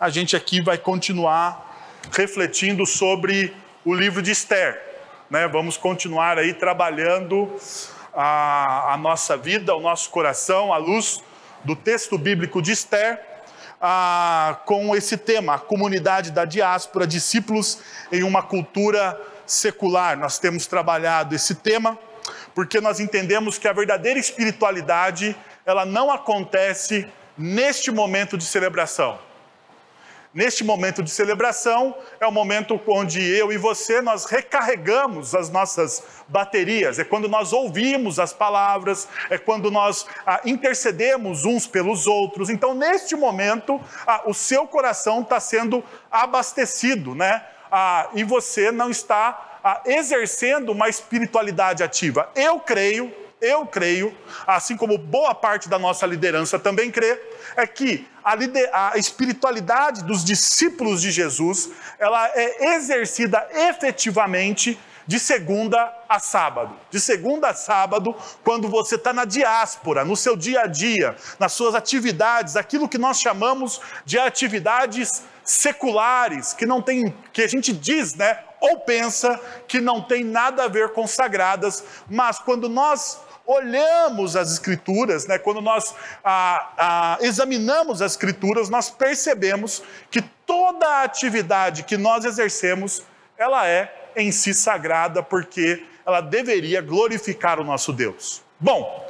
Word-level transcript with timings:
a 0.00 0.08
gente 0.08 0.34
aqui 0.34 0.62
vai 0.62 0.78
continuar 0.78 2.00
refletindo 2.10 2.86
sobre 2.86 3.54
o 3.84 3.94
livro 3.94 4.22
de 4.22 4.30
Esther. 4.30 4.80
Né? 5.28 5.46
Vamos 5.46 5.76
continuar 5.76 6.38
aí 6.38 6.54
trabalhando 6.54 7.54
a, 8.14 8.94
a 8.94 8.96
nossa 8.96 9.36
vida, 9.36 9.74
o 9.74 9.80
nosso 9.80 10.08
coração, 10.08 10.72
à 10.72 10.78
luz 10.78 11.22
do 11.62 11.76
texto 11.76 12.16
bíblico 12.16 12.62
de 12.62 12.72
Esther, 12.72 13.20
a, 13.78 14.58
com 14.64 14.96
esse 14.96 15.18
tema, 15.18 15.56
a 15.56 15.58
comunidade 15.58 16.30
da 16.30 16.46
diáspora, 16.46 17.06
discípulos 17.06 17.80
em 18.10 18.22
uma 18.22 18.42
cultura 18.42 19.20
secular. 19.44 20.18
Nós 20.18 20.38
temos 20.38 20.66
trabalhado 20.66 21.34
esse 21.34 21.56
tema 21.56 21.98
porque 22.54 22.80
nós 22.80 23.00
entendemos 23.00 23.58
que 23.58 23.68
a 23.68 23.72
verdadeira 23.72 24.18
espiritualidade, 24.18 25.36
ela 25.66 25.84
não 25.84 26.10
acontece 26.10 27.06
neste 27.36 27.90
momento 27.90 28.38
de 28.38 28.44
celebração. 28.44 29.18
Neste 30.32 30.62
momento 30.62 31.02
de 31.02 31.10
celebração 31.10 31.92
é 32.20 32.26
o 32.26 32.30
momento 32.30 32.80
onde 32.86 33.20
eu 33.20 33.52
e 33.52 33.58
você 33.58 34.00
nós 34.00 34.26
recarregamos 34.26 35.34
as 35.34 35.50
nossas 35.50 36.04
baterias. 36.28 37.00
É 37.00 37.04
quando 37.04 37.28
nós 37.28 37.52
ouvimos 37.52 38.20
as 38.20 38.32
palavras, 38.32 39.08
é 39.28 39.36
quando 39.36 39.72
nós 39.72 40.06
ah, 40.24 40.40
intercedemos 40.44 41.44
uns 41.44 41.66
pelos 41.66 42.06
outros. 42.06 42.48
Então, 42.48 42.74
neste 42.74 43.16
momento, 43.16 43.80
ah, 44.06 44.22
o 44.24 44.32
seu 44.32 44.68
coração 44.68 45.22
está 45.22 45.40
sendo 45.40 45.82
abastecido, 46.08 47.12
né? 47.12 47.44
Ah, 47.68 48.08
e 48.14 48.22
você 48.22 48.70
não 48.70 48.88
está 48.88 49.48
exercendo 49.84 50.70
uma 50.70 50.88
espiritualidade 50.88 51.82
ativa. 51.82 52.30
Eu 52.36 52.60
creio, 52.60 53.12
eu 53.40 53.66
creio, 53.66 54.16
assim 54.46 54.76
como 54.76 54.98
boa 54.98 55.34
parte 55.34 55.68
da 55.68 55.78
nossa 55.78 56.06
liderança 56.06 56.58
também 56.58 56.90
crê, 56.90 57.20
é 57.56 57.66
que 57.66 58.06
a, 58.22 58.92
a 58.92 58.98
espiritualidade 58.98 60.04
dos 60.04 60.24
discípulos 60.24 61.00
de 61.00 61.10
Jesus, 61.10 61.70
ela 61.98 62.28
é 62.34 62.74
exercida 62.74 63.48
efetivamente 63.52 64.78
de 65.06 65.18
segunda 65.18 65.92
a 66.08 66.20
sábado. 66.20 66.76
De 66.90 67.00
segunda 67.00 67.48
a 67.48 67.54
sábado, 67.54 68.14
quando 68.44 68.68
você 68.68 68.94
está 68.94 69.12
na 69.12 69.24
diáspora, 69.24 70.04
no 70.04 70.16
seu 70.16 70.36
dia 70.36 70.62
a 70.62 70.66
dia, 70.66 71.16
nas 71.38 71.52
suas 71.52 71.74
atividades, 71.74 72.56
aquilo 72.56 72.88
que 72.88 72.98
nós 72.98 73.20
chamamos 73.20 73.80
de 74.04 74.18
atividades 74.18 75.24
seculares, 75.42 76.52
que 76.52 76.64
não 76.64 76.80
tem, 76.80 77.12
que 77.32 77.42
a 77.42 77.48
gente 77.48 77.72
diz, 77.72 78.14
né, 78.14 78.38
ou 78.60 78.78
pensa 78.80 79.40
que 79.66 79.80
não 79.80 80.00
tem 80.00 80.22
nada 80.22 80.64
a 80.64 80.68
ver 80.68 80.92
com 80.92 81.06
sagradas, 81.06 81.82
mas 82.08 82.38
quando 82.38 82.68
nós 82.68 83.18
olhamos 83.50 84.36
as 84.36 84.52
Escrituras, 84.52 85.26
né, 85.26 85.38
quando 85.38 85.60
nós 85.60 85.94
ah, 86.24 86.72
ah, 86.78 87.18
examinamos 87.20 88.00
as 88.00 88.12
Escrituras, 88.12 88.70
nós 88.70 88.90
percebemos 88.90 89.82
que 90.10 90.22
toda 90.22 90.86
a 90.86 91.02
atividade 91.02 91.82
que 91.82 91.96
nós 91.96 92.24
exercemos, 92.24 93.02
ela 93.36 93.66
é 93.66 93.92
em 94.14 94.30
si 94.30 94.54
sagrada, 94.54 95.22
porque 95.22 95.84
ela 96.06 96.20
deveria 96.20 96.80
glorificar 96.80 97.58
o 97.60 97.64
nosso 97.64 97.92
Deus. 97.92 98.42
Bom, 98.58 99.06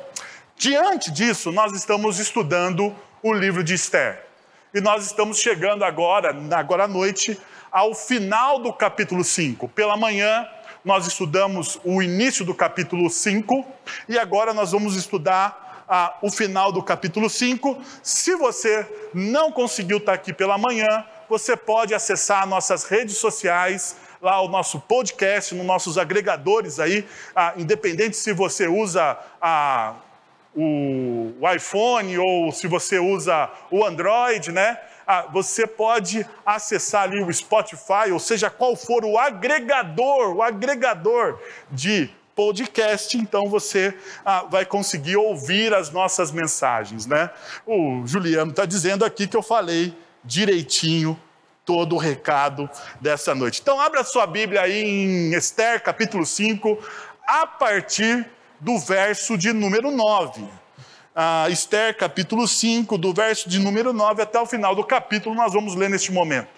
diante 0.56 1.10
disso, 1.10 1.52
nós 1.52 1.72
estamos 1.72 2.19
estudando 2.19 2.94
o 3.22 3.32
livro 3.32 3.62
de 3.62 3.75
Esther. 3.75 4.25
E 4.72 4.80
nós 4.80 5.04
estamos 5.04 5.38
chegando 5.38 5.84
agora, 5.84 6.34
agora 6.56 6.84
à 6.84 6.88
noite, 6.88 7.38
ao 7.70 7.94
final 7.94 8.58
do 8.60 8.72
capítulo 8.72 9.25
5. 9.25 9.69
Pela 9.69 9.97
manhã, 9.97 10.47
nós 10.84 11.06
estudamos 11.06 11.78
o 11.84 12.02
início 12.02 12.44
do 12.44 12.54
capítulo 12.54 13.10
5 13.10 13.66
e 14.08 14.18
agora 14.18 14.54
nós 14.54 14.72
vamos 14.72 14.96
estudar 14.96 15.84
ah, 15.88 16.16
o 16.22 16.30
final 16.30 16.72
do 16.72 16.82
capítulo 16.82 17.28
5. 17.28 17.82
Se 18.02 18.34
você 18.36 18.86
não 19.12 19.50
conseguiu 19.50 19.98
estar 19.98 20.14
aqui 20.14 20.32
pela 20.32 20.56
manhã, 20.56 21.04
você 21.28 21.56
pode 21.56 21.92
acessar 21.92 22.46
nossas 22.46 22.84
redes 22.84 23.16
sociais, 23.18 23.96
lá 24.22 24.40
o 24.40 24.48
nosso 24.48 24.80
podcast, 24.80 25.54
nos 25.54 25.66
nossos 25.66 25.98
agregadores 25.98 26.78
aí, 26.78 27.06
ah, 27.34 27.54
independente 27.56 28.16
se 28.16 28.32
você 28.32 28.66
usa 28.66 29.19
a. 29.40 29.94
O, 30.52 31.32
o 31.40 31.48
iPhone 31.54 32.19
ou 32.19 32.50
se 32.50 32.66
você 32.66 32.98
usa 32.98 33.48
o 33.70 33.84
Android, 33.84 34.50
né? 34.50 34.80
Ah, 35.12 35.26
você 35.32 35.66
pode 35.66 36.25
acessar 36.47 37.03
ali 37.03 37.21
o 37.21 37.32
Spotify, 37.32 38.12
ou 38.12 38.21
seja, 38.21 38.48
qual 38.48 38.76
for 38.76 39.04
o 39.04 39.19
agregador, 39.19 40.37
o 40.37 40.41
agregador 40.41 41.37
de 41.69 42.09
podcast, 42.32 43.19
então 43.19 43.49
você 43.49 43.93
ah, 44.25 44.44
vai 44.44 44.65
conseguir 44.65 45.16
ouvir 45.16 45.75
as 45.75 45.91
nossas 45.91 46.31
mensagens, 46.31 47.06
né? 47.06 47.28
O 47.66 48.06
Juliano 48.06 48.53
está 48.53 48.65
dizendo 48.65 49.04
aqui 49.04 49.26
que 49.26 49.37
eu 49.37 49.43
falei 49.43 49.93
direitinho 50.25 51.19
todo 51.65 51.97
o 51.97 51.99
recado 51.99 52.70
dessa 53.00 53.34
noite. 53.34 53.60
Então, 53.60 53.81
abra 53.81 54.04
sua 54.04 54.28
Bíblia 54.28 54.60
aí 54.60 54.81
em 54.81 55.34
Esther, 55.34 55.82
capítulo 55.82 56.25
5, 56.25 56.78
a 57.26 57.49
partir 57.49 58.31
do 58.60 58.78
verso 58.78 59.37
de 59.37 59.53
número 59.53 59.91
9 59.91 60.59
ah, 61.15 61.48
Esther, 61.50 61.97
capítulo 61.97 62.47
5, 62.47 62.97
do 62.97 63.12
verso 63.12 63.48
de 63.48 63.59
número 63.59 63.93
9 63.93 64.22
até 64.22 64.41
o 64.41 64.47
final 64.47 64.75
do 64.75 64.84
capítulo, 64.84 65.34
nós 65.34 65.53
vamos 65.53 65.75
ler 65.75 65.91
neste 65.91 66.12
momento. 66.12 66.48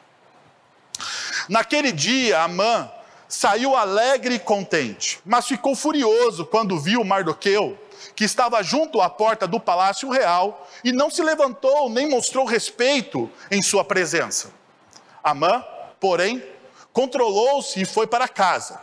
Naquele 1.49 1.91
dia, 1.91 2.43
Amã 2.43 2.91
saiu 3.29 3.75
alegre 3.75 4.35
e 4.35 4.39
contente, 4.39 5.19
mas 5.25 5.47
ficou 5.47 5.75
furioso 5.75 6.45
quando 6.45 6.79
viu 6.79 7.03
Mardoqueu, 7.03 7.79
que 8.15 8.25
estava 8.25 8.63
junto 8.63 9.01
à 9.01 9.09
porta 9.09 9.47
do 9.47 9.59
palácio 9.59 10.11
real, 10.11 10.69
e 10.85 10.93
não 10.93 11.11
se 11.11 11.23
levantou 11.23 11.89
nem 11.89 12.09
mostrou 12.09 12.45
respeito 12.45 13.31
em 13.51 13.63
sua 13.63 13.85
presença. 13.85 14.53
Amã, 15.25 15.65
porém, 15.99 16.43
controlou-se 16.93 17.81
e 17.81 17.87
foi 17.87 18.07
para 18.07 18.29
casa. 18.29 18.81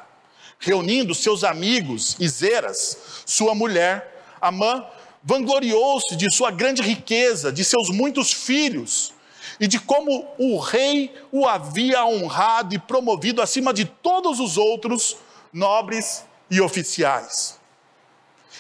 Reunindo 0.58 1.13
seus 1.13 1.44
amigos 1.44 2.18
e 2.19 2.28
Zeras, 2.28 3.24
sua 3.25 3.53
mulher, 3.53 4.24
Amã 4.41 4.85
vangloriou-se 5.24 6.16
de 6.16 6.31
sua 6.34 6.52
grande 6.52 6.81
riqueza, 6.81 7.52
de 7.52 7.63
seus 7.63 7.90
muitos 7.90 8.31
filhos 8.31 9.13
e 9.59 9.68
de 9.68 9.80
como 9.80 10.28
o 10.38 10.57
rei 10.57 11.13
o 11.31 11.47
havia 11.47 12.06
honrado 12.06 12.74
e 12.74 12.80
promovido 12.80 13.41
acima 13.41 13.74
de 13.74 13.85
todos 13.85 14.40
os 14.40 14.58
outros 14.58 15.18
nobres 15.52 16.24
e 16.50 16.62
oficiais. 16.62 17.59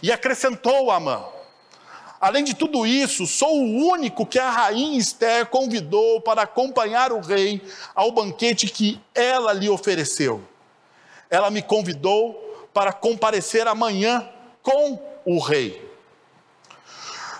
E 0.03 0.11
acrescentou 0.11 0.91
Amã: 0.91 1.23
Além 2.19 2.43
de 2.43 2.53
tudo 2.53 2.85
isso, 2.85 3.25
sou 3.25 3.61
o 3.61 3.87
único 3.87 4.25
que 4.25 4.37
a 4.37 4.49
rainha 4.49 4.99
Esther 4.99 5.45
convidou 5.45 6.19
para 6.19 6.41
acompanhar 6.41 7.11
o 7.13 7.21
rei 7.21 7.61
ao 7.95 8.11
banquete 8.11 8.67
que 8.67 8.99
ela 9.15 9.53
lhe 9.53 9.69
ofereceu. 9.69 10.43
Ela 11.29 11.49
me 11.49 11.61
convidou 11.61 12.33
para 12.73 12.91
comparecer 12.91 13.67
amanhã 13.67 14.27
com 14.61 14.99
o 15.25 15.39
rei. 15.39 15.88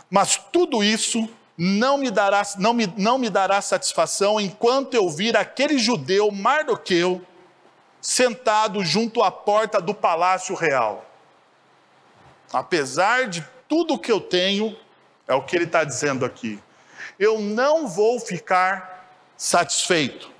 Mas 0.09 0.38
tudo 0.52 0.84
isso 0.84 1.30
não 1.58 1.97
me 1.97 2.09
dará, 2.09 2.42
não 2.58 2.74
me, 2.74 2.88
não 2.97 3.18
me 3.18 3.30
dará 3.30 3.62
satisfação 3.62 4.40
enquanto 4.40 4.94
eu 4.94 5.09
vir 5.09 5.36
aquele 5.36 5.78
judeu 5.78 6.31
Mardoqueu 6.31 7.22
sentado 8.02 8.84
junto 8.84 9.22
à 9.22 9.30
porta 9.30 9.81
do 9.81 9.94
palácio 9.94 10.56
real. 10.56 11.06
Apesar 12.52 13.28
de 13.28 13.46
tudo 13.68 14.00
que 14.00 14.12
eu 14.12 14.22
tenho, 14.22 14.75
é 15.28 15.34
o 15.34 15.44
que 15.44 15.56
ele 15.56 15.66
está 15.66 15.84
dizendo 15.84 16.26
aqui, 16.26 16.59
eu 17.20 17.40
não 17.40 17.88
vou 17.88 18.20
ficar 18.20 19.06
satisfeito. 19.38 20.31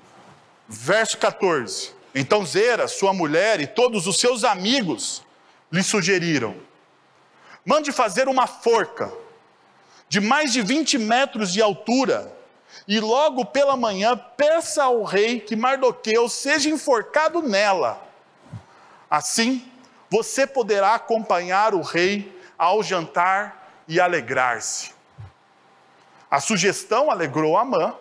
Verso 0.66 1.18
14. 1.18 1.94
Então 2.14 2.44
Zera, 2.44 2.88
sua 2.88 3.12
mulher 3.12 3.60
e 3.60 3.66
todos 3.66 4.06
os 4.06 4.18
seus 4.18 4.42
amigos 4.42 5.22
lhe 5.70 5.82
sugeriram: 5.82 6.56
mande 7.64 7.92
fazer 7.92 8.26
uma 8.26 8.46
forca 8.46 9.12
de 10.10 10.20
mais 10.20 10.52
de 10.52 10.60
20 10.60 10.98
metros 10.98 11.52
de 11.52 11.62
altura, 11.62 12.36
e 12.86 12.98
logo 12.98 13.44
pela 13.44 13.76
manhã 13.76 14.16
peça 14.16 14.82
ao 14.82 15.04
rei 15.04 15.38
que 15.38 15.54
Mardoqueu 15.54 16.28
seja 16.28 16.68
enforcado 16.68 17.40
nela. 17.40 18.02
Assim, 19.08 19.64
você 20.10 20.48
poderá 20.48 20.96
acompanhar 20.96 21.74
o 21.74 21.80
rei 21.80 22.36
ao 22.58 22.82
jantar 22.82 23.72
e 23.86 24.00
alegrar-se. 24.00 24.92
A 26.28 26.40
sugestão 26.40 27.08
alegrou 27.08 27.56
Amã 27.56 27.94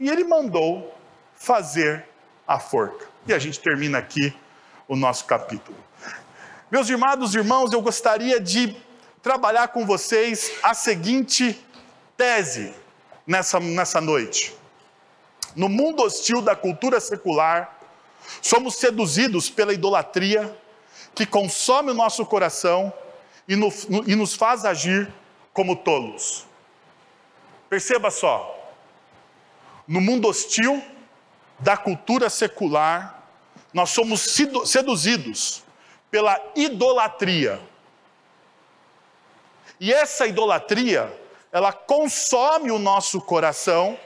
e 0.00 0.10
ele 0.10 0.24
mandou 0.24 0.92
fazer 1.36 2.04
a 2.48 2.58
forca. 2.58 3.06
E 3.28 3.32
a 3.32 3.38
gente 3.38 3.60
termina 3.60 3.98
aqui 3.98 4.36
o 4.88 4.96
nosso 4.96 5.24
capítulo. 5.24 5.78
Meus 6.68 6.88
irmãos, 6.88 7.34
irmãos, 7.36 7.72
eu 7.72 7.80
gostaria 7.80 8.40
de 8.40 8.76
trabalhar 9.22 9.68
com 9.68 9.84
vocês 9.84 10.52
a 10.62 10.74
seguinte 10.74 11.58
tese 12.16 12.74
nessa, 13.26 13.60
nessa 13.60 14.00
noite. 14.00 14.56
No 15.56 15.68
mundo 15.68 16.02
hostil 16.02 16.40
da 16.40 16.54
cultura 16.54 17.00
secular, 17.00 17.78
somos 18.42 18.76
seduzidos 18.76 19.48
pela 19.50 19.72
idolatria 19.72 20.56
que 21.14 21.26
consome 21.26 21.90
o 21.90 21.94
nosso 21.94 22.24
coração 22.24 22.92
e, 23.48 23.56
no, 23.56 23.72
e 24.06 24.14
nos 24.14 24.34
faz 24.34 24.64
agir 24.64 25.12
como 25.52 25.74
tolos. 25.74 26.46
Perceba 27.68 28.10
só, 28.10 28.54
no 29.86 30.00
mundo 30.00 30.28
hostil 30.28 30.82
da 31.58 31.76
cultura 31.76 32.30
secular, 32.30 33.22
nós 33.72 33.90
somos 33.90 34.36
seduzidos 34.64 35.64
pela 36.10 36.40
idolatria. 36.54 37.60
E 39.80 39.92
essa 39.92 40.26
idolatria, 40.26 41.12
ela 41.52 41.72
consome 41.72 42.70
o 42.70 42.78
nosso 42.78 43.20
coração 43.20 43.98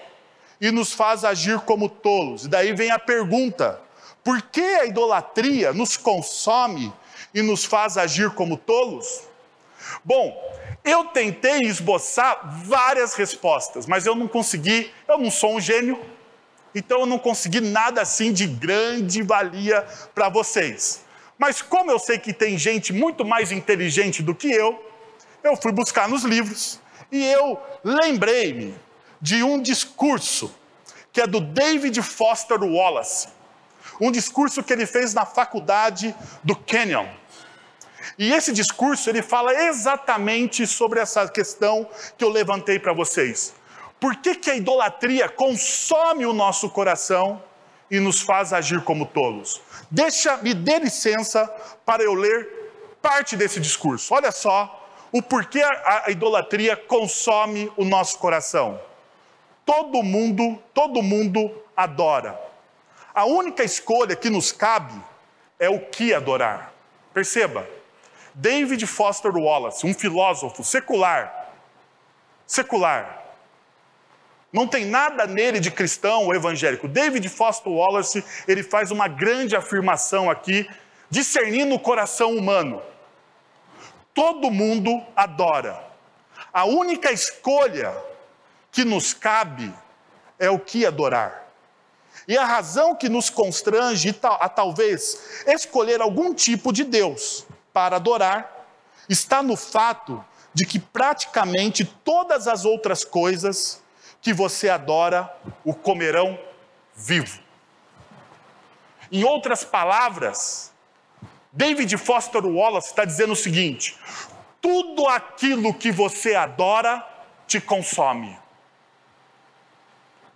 e 0.61 0.71
nos 0.71 0.93
faz 0.93 1.25
agir 1.25 1.59
como 1.61 1.89
tolos. 1.89 2.45
E 2.45 2.49
daí 2.49 2.73
vem 2.73 2.91
a 2.91 2.99
pergunta: 2.99 3.81
por 4.23 4.41
que 4.43 4.61
a 4.61 4.87
idolatria 4.87 5.73
nos 5.73 5.97
consome 5.97 6.93
e 7.35 7.43
nos 7.43 7.65
faz 7.65 7.97
agir 7.97 8.31
como 8.31 8.57
tolos? 8.57 9.23
Bom, 10.05 10.37
eu 10.85 11.07
tentei 11.07 11.61
esboçar 11.63 12.63
várias 12.65 13.15
respostas, 13.15 13.87
mas 13.87 14.07
eu 14.07 14.15
não 14.15 14.29
consegui, 14.29 14.93
eu 15.09 15.19
não 15.19 15.31
sou 15.31 15.57
um 15.57 15.61
gênio, 15.61 16.01
então 16.75 17.01
eu 17.01 17.07
não 17.07 17.19
consegui 17.19 17.61
nada 17.61 18.01
assim 18.01 18.33
de 18.33 18.47
grande 18.47 19.23
valia 19.23 19.87
para 20.15 20.29
vocês. 20.29 21.05
Mas 21.39 21.61
como 21.61 21.91
eu 21.91 21.99
sei 21.99 22.19
que 22.19 22.33
tem 22.33 22.57
gente 22.57 22.93
muito 22.93 23.25
mais 23.25 23.51
inteligente 23.51 24.23
do 24.23 24.35
que 24.35 24.51
eu, 24.53 24.92
eu 25.43 25.57
fui 25.57 25.73
buscar 25.73 26.09
nos 26.09 26.23
livros 26.23 26.81
e 27.11 27.25
eu 27.25 27.61
lembrei-me 27.85 28.75
de 29.21 29.43
um 29.43 29.61
discurso 29.61 30.55
que 31.13 31.21
é 31.21 31.27
do 31.27 31.41
David 31.41 32.01
Foster 32.01 32.63
Wallace, 32.63 33.29
um 34.01 34.11
discurso 34.11 34.63
que 34.63 34.73
ele 34.73 34.87
fez 34.87 35.13
na 35.13 35.27
faculdade 35.27 36.15
do 36.43 36.57
Kenyon. 36.57 37.07
E 38.19 38.33
esse 38.33 38.53
discurso 38.53 39.11
ele 39.11 39.23
fala 39.23 39.55
exatamente 39.67 40.67
sobre 40.67 41.01
essa 41.01 41.29
questão 41.29 41.89
que 42.17 42.25
eu 42.25 42.31
levantei 42.31 42.79
para 42.79 42.93
vocês. 42.93 43.55
Por 44.01 44.17
que, 44.17 44.35
que 44.35 44.51
a 44.51 44.57
idolatria 44.57 45.29
consome 45.29 46.27
o 46.27 46.33
nosso 46.33 46.69
coração 46.71 47.43
e 47.91 48.01
nos 48.01 48.21
faz 48.21 48.53
agir 48.53 48.83
como 48.83 49.07
tolos? 49.07 49.61
Deixa, 49.91 50.37
me 50.39 50.55
dê 50.55 50.79
licença 50.79 51.47
para 51.85 52.03
eu 52.03 52.15
ler 52.15 52.49
parte 53.01 53.37
desse 53.37 53.61
discurso. 53.61 54.13
Olha 54.15 54.33
só 54.33 54.82
o 55.13 55.21
porquê 55.23 55.63
a, 55.63 56.11
idolatria 56.11 56.75
consome 56.75 57.71
o 57.77 57.85
nosso 57.85 58.19
coração. 58.19 58.81
Todo 59.65 60.03
mundo, 60.03 60.61
todo 60.73 61.03
mundo 61.03 61.53
adora. 61.77 62.41
A 63.15 63.27
única 63.27 63.63
escolha 63.63 64.17
que 64.17 64.31
nos 64.31 64.51
cabe 64.51 64.99
é 65.61 65.69
o 65.69 65.79
que 65.79 66.15
adorar. 66.15 66.73
Perceba, 67.13 67.69
David 68.35 68.87
Foster 68.87 69.37
Wallace, 69.37 69.87
um 69.87 69.93
filósofo 69.93 70.65
secular, 70.65 71.51
secular, 72.47 73.23
não 74.53 74.67
tem 74.67 74.85
nada 74.85 75.27
nele 75.27 75.59
de 75.59 75.71
cristão 75.71 76.27
ou 76.27 76.35
evangélico. 76.35 76.87
David 76.87 77.27
Foster 77.29 77.73
Wallace, 77.73 78.23
ele 78.47 78.63
faz 78.63 78.91
uma 78.91 79.09
grande 79.09 79.57
afirmação 79.57 80.31
aqui, 80.31 80.69
discernindo 81.09 81.75
o 81.75 81.81
coração 81.81 82.37
humano. 82.37 82.83
Todo 84.15 84.51
mundo 84.51 85.03
adora. 85.17 85.83
A 86.53 86.65
única 86.65 87.11
escolha 87.11 87.97
que 88.71 88.85
nos 88.85 89.15
cabe 89.15 89.73
é 90.39 90.51
o 90.51 90.59
que 90.59 90.85
adorar. 90.85 91.43
E 92.27 92.37
a 92.37 92.45
razão 92.45 92.95
que 92.95 93.09
nos 93.09 93.31
constrange 93.31 94.15
a 94.23 94.49
talvez 94.49 95.45
escolher 95.47 96.01
algum 96.01 96.35
tipo 96.35 96.73
de 96.73 96.85
Deus 96.85 97.47
para 97.73 97.97
adorar 97.97 98.67
está 99.09 99.43
no 99.43 99.57
fato 99.57 100.25
de 100.55 100.67
que 100.67 100.79
praticamente 100.79 101.85
todas 101.85 102.47
as 102.47 102.65
outras 102.65 103.05
coisas 103.05 103.83
que 104.21 104.33
você 104.33 104.69
adora 104.69 105.35
o 105.65 105.75
comerão 105.75 106.39
vivo. 106.95 107.41
Em 109.11 109.25
outras 109.25 109.65
palavras, 109.65 110.72
David 111.53 111.97
Foster 111.99 112.45
Wallace 112.45 112.89
está 112.89 113.05
dizendo 113.05 113.35
o 113.35 113.37
seguinte: 113.37 113.97
tudo 114.61 115.07
aquilo 115.07 115.75
que 115.75 115.93
você 115.93 116.35
adora 116.35 117.07
te 117.47 117.61
consome 117.61 118.43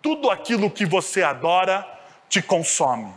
tudo 0.07 0.31
aquilo 0.31 0.71
que 0.71 0.87
você 0.87 1.25
adora 1.25 1.85
te 2.29 2.41
consome. 2.41 3.13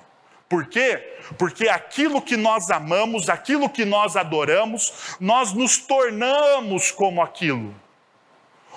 Por 0.50 0.66
quê? 0.66 1.20
Porque 1.38 1.70
aquilo 1.70 2.20
que 2.20 2.36
nós 2.36 2.72
amamos, 2.72 3.30
aquilo 3.30 3.70
que 3.70 3.86
nós 3.86 4.16
adoramos, 4.16 5.16
nós 5.20 5.54
nos 5.54 5.78
tornamos 5.78 6.90
como 6.90 7.22
aquilo. 7.22 7.76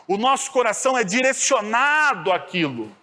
O 0.06 0.18
nosso 0.18 0.50
coração 0.50 0.98
é 0.98 1.02
direcionado 1.02 2.30
àquilo. 2.30 2.94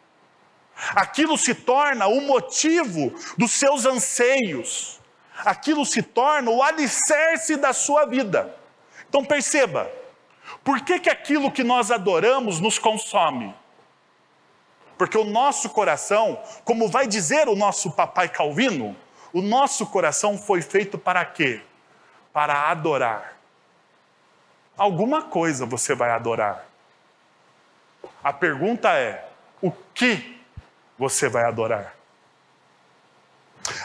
Aquilo 0.94 1.40
se 1.40 1.56
torna 1.56 2.06
o 2.06 2.22
motivo 2.22 3.12
dos 3.36 3.50
seus 3.50 3.88
anseios. 3.88 4.99
Aquilo 5.46 5.86
se 5.86 6.02
torna 6.02 6.52
o 6.52 6.62
alicerce 6.62 7.56
da 7.56 7.74
sua 7.74 8.06
vida. 8.06 8.54
Então 9.08 9.24
perceba, 9.24 9.90
por 10.64 10.82
que, 10.82 11.00
que 11.00 11.10
aquilo 11.10 11.52
que 11.52 11.64
nós 11.64 11.92
adoramos 11.92 12.60
nos 12.60 12.78
consome? 12.78 13.56
Porque 14.98 15.18
o 15.18 15.24
nosso 15.24 15.70
coração, 15.70 16.42
como 16.66 16.90
vai 16.90 17.08
dizer 17.08 17.48
o 17.48 17.56
nosso 17.56 17.92
papai 17.92 18.28
Calvino, 18.28 18.96
o 19.32 19.42
nosso 19.42 19.86
coração 19.88 20.38
foi 20.38 20.62
feito 20.62 20.98
para 20.98 21.24
quê? 21.24 21.62
Para 22.34 22.70
adorar. 22.70 23.38
Alguma 24.78 25.24
coisa 25.24 25.66
você 25.66 25.96
vai 25.96 26.12
adorar. 26.12 26.66
A 28.24 28.34
pergunta 28.34 28.90
é: 28.98 29.28
o 29.62 29.72
que 29.72 30.42
você 30.98 31.30
vai 31.30 31.44
adorar? 31.44 31.96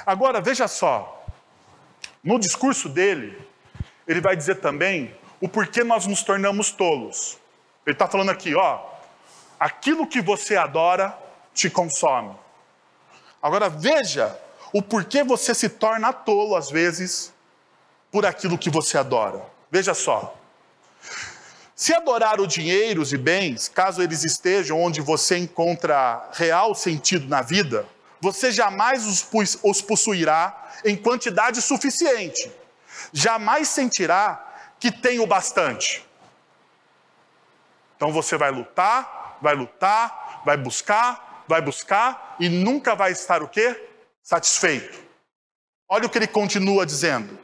Agora, 0.06 0.40
veja 0.40 0.66
só, 0.66 1.23
no 2.24 2.38
discurso 2.38 2.88
dele, 2.88 3.38
ele 4.08 4.20
vai 4.20 4.34
dizer 4.34 4.56
também 4.56 5.14
o 5.40 5.48
porquê 5.48 5.84
nós 5.84 6.06
nos 6.06 6.22
tornamos 6.22 6.70
tolos. 6.70 7.38
Ele 7.84 7.94
está 7.94 8.08
falando 8.08 8.30
aqui, 8.30 8.54
ó, 8.54 8.80
aquilo 9.60 10.06
que 10.06 10.22
você 10.22 10.56
adora 10.56 11.16
te 11.52 11.68
consome. 11.68 12.34
Agora 13.42 13.68
veja 13.68 14.40
o 14.72 14.80
porquê 14.80 15.22
você 15.22 15.54
se 15.54 15.68
torna 15.68 16.14
tolo 16.14 16.56
às 16.56 16.70
vezes 16.70 17.32
por 18.10 18.24
aquilo 18.24 18.56
que 18.56 18.70
você 18.70 18.96
adora. 18.96 19.42
Veja 19.70 19.92
só. 19.92 20.34
Se 21.76 21.92
adorar 21.92 22.40
o 22.40 22.46
dinheiro 22.46 23.02
e 23.02 23.16
bens, 23.18 23.68
caso 23.68 24.00
eles 24.00 24.24
estejam 24.24 24.80
onde 24.80 25.02
você 25.02 25.36
encontra 25.36 26.30
real 26.32 26.74
sentido 26.74 27.28
na 27.28 27.42
vida, 27.42 27.86
você 28.20 28.50
jamais 28.50 29.28
os 29.62 29.82
possuirá 29.82 30.63
em 30.84 30.96
quantidade 30.96 31.60
suficiente. 31.60 32.50
Jamais 33.12 33.68
sentirá 33.68 34.42
que 34.78 34.90
tem 34.90 35.20
o 35.20 35.26
bastante. 35.26 36.04
Então 37.96 38.12
você 38.12 38.36
vai 38.36 38.50
lutar, 38.50 39.38
vai 39.40 39.54
lutar, 39.54 40.42
vai 40.44 40.56
buscar, 40.56 41.44
vai 41.48 41.60
buscar 41.60 42.36
e 42.40 42.48
nunca 42.48 42.94
vai 42.94 43.12
estar 43.12 43.42
o 43.42 43.48
quê? 43.48 43.88
Satisfeito. 44.22 45.02
Olha 45.88 46.06
o 46.06 46.10
que 46.10 46.18
ele 46.18 46.26
continua 46.26 46.84
dizendo. 46.84 47.38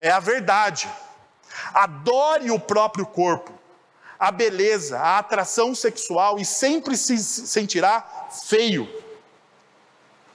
É 0.00 0.10
a 0.10 0.20
verdade. 0.20 0.88
Adore 1.72 2.50
o 2.50 2.58
próprio 2.58 3.06
corpo, 3.06 3.52
a 4.18 4.30
beleza, 4.30 4.98
a 4.98 5.18
atração 5.18 5.74
sexual 5.74 6.38
e 6.38 6.44
sempre 6.44 6.96
se 6.96 7.18
sentirá 7.18 8.28
feio. 8.48 8.88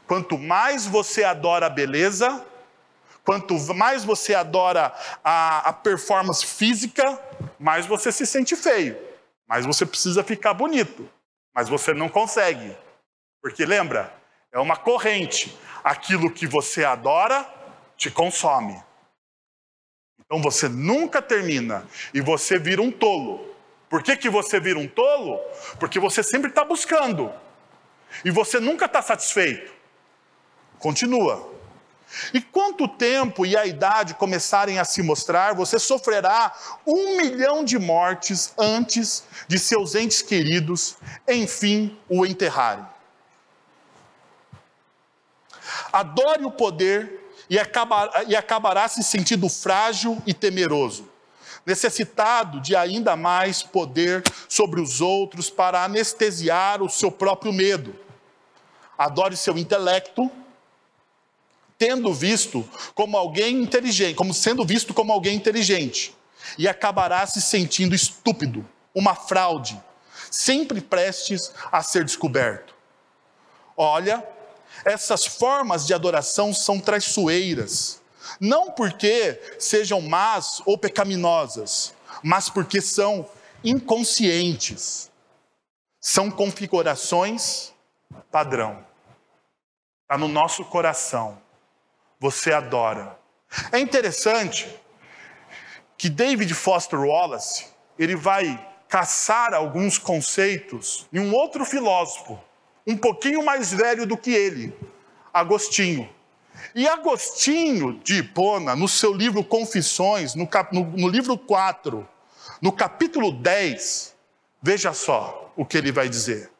Quanto 0.09 0.39
mais 0.39 0.87
você 0.87 1.23
adora 1.23 1.67
a 1.67 1.69
beleza, 1.69 2.43
quanto 3.23 3.55
mais 3.75 4.03
você 4.03 4.33
adora 4.33 4.91
a, 5.23 5.69
a 5.69 5.71
performance 5.71 6.43
física, 6.43 7.21
mais 7.59 7.85
você 7.85 8.11
se 8.11 8.25
sente 8.25 8.55
feio. 8.55 8.97
Mas 9.47 9.67
você 9.67 9.85
precisa 9.85 10.23
ficar 10.23 10.55
bonito. 10.55 11.07
Mas 11.53 11.69
você 11.69 11.93
não 11.93 12.09
consegue. 12.09 12.75
Porque 13.39 13.63
lembra, 13.63 14.11
é 14.51 14.57
uma 14.57 14.75
corrente. 14.75 15.55
Aquilo 15.83 16.31
que 16.31 16.47
você 16.47 16.83
adora 16.83 17.47
te 17.95 18.09
consome. 18.09 18.81
Então 20.25 20.41
você 20.41 20.67
nunca 20.67 21.21
termina 21.21 21.87
e 22.15 22.19
você 22.19 22.57
vira 22.57 22.81
um 22.81 22.91
tolo. 22.91 23.47
Por 23.87 24.01
que, 24.01 24.17
que 24.17 24.27
você 24.27 24.59
vira 24.59 24.79
um 24.79 24.87
tolo? 24.87 25.39
Porque 25.79 25.99
você 25.99 26.23
sempre 26.23 26.49
está 26.49 26.65
buscando. 26.65 27.31
E 28.25 28.31
você 28.31 28.59
nunca 28.59 28.85
está 28.85 29.03
satisfeito. 29.03 29.77
Continua. 30.79 31.47
E 32.33 32.41
quanto 32.41 32.87
tempo 32.87 33.45
e 33.45 33.55
a 33.55 33.67
idade 33.67 34.15
começarem 34.15 34.79
a 34.79 34.85
se 34.85 35.03
mostrar, 35.03 35.53
você 35.53 35.77
sofrerá 35.77 36.55
um 36.85 37.17
milhão 37.17 37.63
de 37.63 37.77
mortes 37.77 38.53
antes 38.57 39.23
de 39.47 39.59
seus 39.59 39.93
entes 39.93 40.21
queridos, 40.21 40.97
enfim, 41.27 41.97
o 42.09 42.25
enterrarem. 42.25 42.85
Adore 45.93 46.45
o 46.45 46.51
poder 46.51 47.31
e, 47.47 47.59
acabar, 47.59 48.09
e 48.27 48.35
acabará 48.35 48.87
se 48.87 49.03
sentindo 49.03 49.47
frágil 49.47 50.19
e 50.25 50.33
temeroso, 50.33 51.07
necessitado 51.63 52.59
de 52.59 52.75
ainda 52.75 53.15
mais 53.15 53.61
poder 53.61 54.23
sobre 54.47 54.81
os 54.81 54.99
outros 54.99 55.49
para 55.49 55.83
anestesiar 55.83 56.81
o 56.81 56.89
seu 56.89 57.11
próprio 57.11 57.53
medo 57.53 57.93
adore 58.99 59.37
seu 59.37 59.57
intelecto, 59.57 60.29
tendo 61.79 62.13
visto 62.13 62.67
como 62.93 63.17
alguém 63.17 63.63
inteligente, 63.63 64.15
como 64.15 64.33
sendo 64.33 64.65
visto 64.65 64.93
como 64.93 65.13
alguém 65.13 65.35
inteligente, 65.35 66.13
e 66.57 66.67
acabará 66.67 67.25
se 67.25 67.41
sentindo 67.41 67.95
estúpido, 67.95 68.67
uma 68.93 69.15
fraude, 69.15 69.81
sempre 70.29 70.81
prestes 70.81 71.51
a 71.71 71.81
ser 71.81 72.03
descoberto. 72.03 72.75
Olha, 73.77 74.23
essas 74.83 75.25
formas 75.25 75.87
de 75.87 75.93
adoração 75.93 76.53
são 76.53 76.79
traiçoeiras, 76.79 78.01
não 78.39 78.71
porque 78.71 79.41
sejam 79.57 80.01
más 80.01 80.61
ou 80.65 80.77
pecaminosas, 80.77 81.93
mas 82.21 82.49
porque 82.49 82.81
são 82.81 83.27
inconscientes. 83.63 85.09
São 86.01 86.31
configurações 86.31 87.73
padrão. 88.31 88.85
Está 90.03 90.17
no 90.17 90.27
nosso 90.27 90.63
coração. 90.65 91.41
Você 92.19 92.51
adora. 92.51 93.17
É 93.71 93.79
interessante 93.79 94.67
que 95.97 96.09
David 96.09 96.53
Foster 96.53 96.99
Wallace, 96.99 97.67
ele 97.97 98.15
vai 98.15 98.67
caçar 98.89 99.53
alguns 99.53 99.97
conceitos 99.97 101.07
em 101.13 101.19
um 101.19 101.33
outro 101.33 101.63
filósofo, 101.63 102.39
um 102.85 102.97
pouquinho 102.97 103.43
mais 103.45 103.71
velho 103.71 104.05
do 104.05 104.17
que 104.17 104.31
ele, 104.31 104.73
Agostinho. 105.33 106.09
E 106.75 106.87
Agostinho 106.87 107.99
de 108.03 108.19
Hipona, 108.19 108.75
no 108.75 108.87
seu 108.87 109.13
livro 109.13 109.43
Confissões, 109.43 110.35
no, 110.35 110.47
cap, 110.47 110.73
no, 110.73 110.83
no 110.85 111.07
livro 111.07 111.37
4, 111.37 112.07
no 112.61 112.71
capítulo 112.71 113.31
10, 113.31 114.15
veja 114.61 114.91
só 114.91 115.53
o 115.55 115.65
que 115.65 115.77
ele 115.77 115.91
vai 115.91 116.09
dizer. 116.09 116.51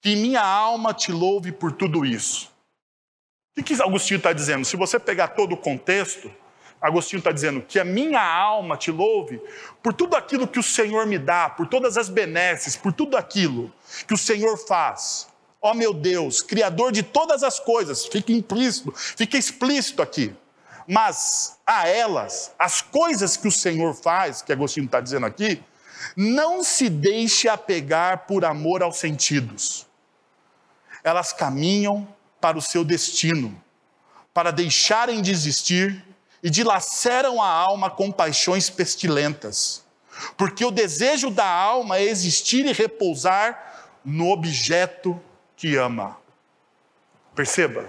Que 0.00 0.16
minha 0.16 0.42
alma 0.42 0.94
te 0.94 1.12
louve 1.12 1.52
por 1.52 1.72
tudo 1.72 2.04
isso. 2.04 2.53
O 3.56 3.62
que, 3.62 3.74
que 3.74 3.82
Agostinho 3.82 4.18
está 4.18 4.32
dizendo? 4.32 4.64
Se 4.64 4.76
você 4.76 4.98
pegar 4.98 5.28
todo 5.28 5.52
o 5.52 5.56
contexto, 5.56 6.28
Agostinho 6.80 7.18
está 7.18 7.30
dizendo 7.30 7.62
que 7.62 7.78
a 7.78 7.84
minha 7.84 8.20
alma 8.20 8.76
te 8.76 8.90
louve 8.90 9.40
por 9.80 9.94
tudo 9.94 10.16
aquilo 10.16 10.48
que 10.48 10.58
o 10.58 10.62
Senhor 10.62 11.06
me 11.06 11.18
dá, 11.18 11.48
por 11.48 11.68
todas 11.68 11.96
as 11.96 12.08
benesses, 12.08 12.76
por 12.76 12.92
tudo 12.92 13.16
aquilo 13.16 13.72
que 14.08 14.12
o 14.12 14.18
Senhor 14.18 14.58
faz. 14.58 15.28
Ó 15.62 15.70
oh, 15.70 15.74
meu 15.74 15.94
Deus, 15.94 16.42
Criador 16.42 16.90
de 16.90 17.04
todas 17.04 17.44
as 17.44 17.60
coisas, 17.60 18.04
fica 18.04 18.32
implícito, 18.32 18.92
fica 18.96 19.38
explícito 19.38 20.02
aqui. 20.02 20.34
Mas 20.86 21.56
a 21.64 21.88
elas, 21.88 22.52
as 22.58 22.82
coisas 22.82 23.36
que 23.36 23.48
o 23.48 23.52
Senhor 23.52 23.94
faz, 23.94 24.42
que 24.42 24.52
Agostinho 24.52 24.86
está 24.86 25.00
dizendo 25.00 25.26
aqui, 25.26 25.62
não 26.16 26.62
se 26.64 26.90
deixe 26.90 27.48
apegar 27.48 28.26
por 28.26 28.44
amor 28.44 28.82
aos 28.82 28.96
sentidos. 28.96 29.86
Elas 31.02 31.32
caminham 31.32 32.13
para 32.44 32.58
o 32.58 32.60
seu 32.60 32.84
destino, 32.84 33.58
para 34.34 34.50
deixarem 34.50 35.22
de 35.22 35.30
existir 35.30 36.04
e 36.42 36.50
dilaceram 36.50 37.40
a 37.40 37.48
alma 37.48 37.88
com 37.88 38.12
paixões 38.12 38.68
pestilentas. 38.68 39.82
Porque 40.36 40.62
o 40.62 40.70
desejo 40.70 41.30
da 41.30 41.48
alma 41.48 41.96
é 41.96 42.02
existir 42.02 42.66
e 42.66 42.72
repousar 42.72 43.88
no 44.04 44.28
objeto 44.28 45.18
que 45.56 45.74
ama. 45.76 46.18
Perceba, 47.34 47.86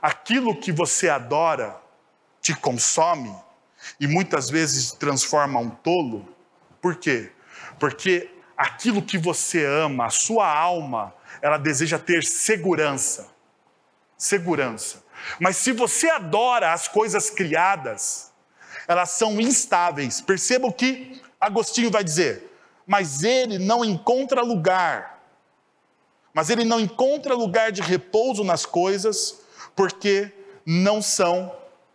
aquilo 0.00 0.54
que 0.54 0.70
você 0.70 1.08
adora 1.08 1.82
te 2.40 2.54
consome 2.54 3.34
e 3.98 4.06
muitas 4.06 4.48
vezes 4.48 4.92
transforma 4.92 5.58
um 5.58 5.68
tolo. 5.68 6.32
Por 6.80 6.94
quê? 6.94 7.32
Porque 7.76 8.30
aquilo 8.56 9.02
que 9.02 9.18
você 9.18 9.66
ama, 9.66 10.06
a 10.06 10.10
sua 10.10 10.48
alma, 10.48 11.12
ela 11.42 11.58
deseja 11.58 11.98
ter 11.98 12.22
segurança. 12.22 13.36
Segurança. 14.18 15.02
Mas 15.40 15.56
se 15.56 15.72
você 15.72 16.10
adora 16.10 16.72
as 16.72 16.88
coisas 16.88 17.30
criadas, 17.30 18.32
elas 18.88 19.10
são 19.10 19.40
instáveis. 19.40 20.20
Perceba 20.20 20.66
o 20.66 20.72
que 20.72 21.22
Agostinho 21.40 21.90
vai 21.90 22.02
dizer. 22.02 22.50
Mas 22.86 23.22
ele 23.22 23.58
não 23.58 23.84
encontra 23.84 24.42
lugar. 24.42 25.22
Mas 26.34 26.50
ele 26.50 26.64
não 26.64 26.80
encontra 26.80 27.34
lugar 27.34 27.70
de 27.70 27.80
repouso 27.80 28.42
nas 28.42 28.66
coisas, 28.66 29.40
porque 29.76 30.32
não 30.66 31.00
são 31.00 31.54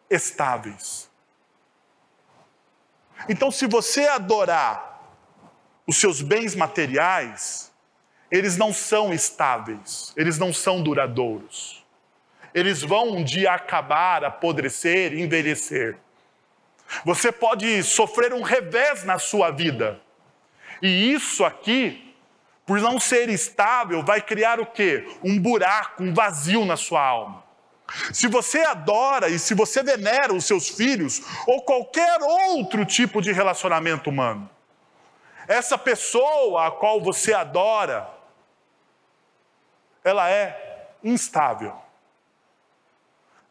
estáveis. 0.09 1.09
Então, 3.27 3.51
se 3.51 3.67
você 3.67 4.07
adorar 4.07 5.01
os 5.87 5.97
seus 5.97 6.21
bens 6.21 6.55
materiais, 6.55 7.71
eles 8.29 8.57
não 8.57 8.73
são 8.73 9.13
estáveis, 9.13 10.13
eles 10.15 10.37
não 10.37 10.53
são 10.53 10.81
duradouros. 10.81 11.82
Eles 12.53 12.81
vão 12.81 13.09
um 13.09 13.23
dia 13.23 13.53
acabar, 13.53 14.23
apodrecer, 14.23 15.13
envelhecer. 15.13 15.97
Você 17.03 17.31
pode 17.31 17.81
sofrer 17.83 18.33
um 18.33 18.41
revés 18.41 19.03
na 19.03 19.17
sua 19.17 19.49
vida. 19.51 19.99
E 20.81 21.13
isso 21.13 21.43
aqui, 21.43 22.15
por 22.65 22.79
não 22.79 22.99
ser 22.99 23.29
estável, 23.29 24.03
vai 24.03 24.21
criar 24.21 24.59
o 24.59 24.65
quê? 24.65 25.07
Um 25.23 25.39
buraco, 25.39 26.03
um 26.03 26.13
vazio 26.13 26.65
na 26.65 26.77
sua 26.77 27.01
alma. 27.01 27.43
Se 28.11 28.27
você 28.27 28.59
adora 28.59 29.29
e 29.29 29.37
se 29.37 29.53
você 29.53 29.83
venera 29.83 30.33
os 30.33 30.45
seus 30.45 30.69
filhos 30.69 31.21
ou 31.47 31.61
qualquer 31.63 32.21
outro 32.21 32.85
tipo 32.85 33.21
de 33.21 33.31
relacionamento 33.31 34.09
humano, 34.09 34.49
essa 35.47 35.77
pessoa 35.77 36.67
a 36.67 36.71
qual 36.71 37.01
você 37.01 37.33
adora, 37.33 38.09
ela 40.03 40.29
é 40.29 40.89
instável. 41.03 41.82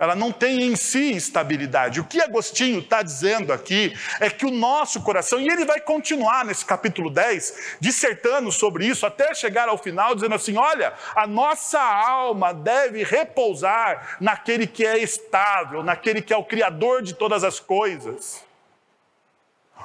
Ela 0.02 0.16
não 0.16 0.32
tem 0.32 0.64
em 0.64 0.74
si 0.74 1.12
estabilidade. 1.12 2.00
O 2.00 2.04
que 2.04 2.20
Agostinho 2.20 2.80
está 2.80 3.04
dizendo 3.04 3.52
aqui 3.52 3.96
é 4.18 4.28
que 4.28 4.44
o 4.44 4.50
nosso 4.50 5.00
coração, 5.00 5.40
e 5.40 5.48
ele 5.48 5.64
vai 5.64 5.80
continuar 5.80 6.44
nesse 6.44 6.64
capítulo 6.64 7.08
10, 7.08 7.76
dissertando 7.78 8.50
sobre 8.50 8.84
isso, 8.84 9.06
até 9.06 9.32
chegar 9.32 9.68
ao 9.68 9.78
final, 9.78 10.12
dizendo 10.12 10.34
assim: 10.34 10.56
olha, 10.56 10.92
a 11.14 11.24
nossa 11.24 11.80
alma 11.80 12.52
deve 12.52 13.04
repousar 13.04 14.16
naquele 14.20 14.66
que 14.66 14.84
é 14.84 14.98
estável, 14.98 15.84
naquele 15.84 16.20
que 16.20 16.32
é 16.32 16.36
o 16.36 16.44
Criador 16.44 17.00
de 17.00 17.14
todas 17.14 17.44
as 17.44 17.60
coisas, 17.60 18.44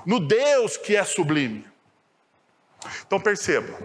no 0.04 0.20
Deus 0.20 0.78
que 0.78 0.96
é 0.96 1.04
sublime. 1.04 1.64
Então 3.06 3.20
perceba, 3.20 3.78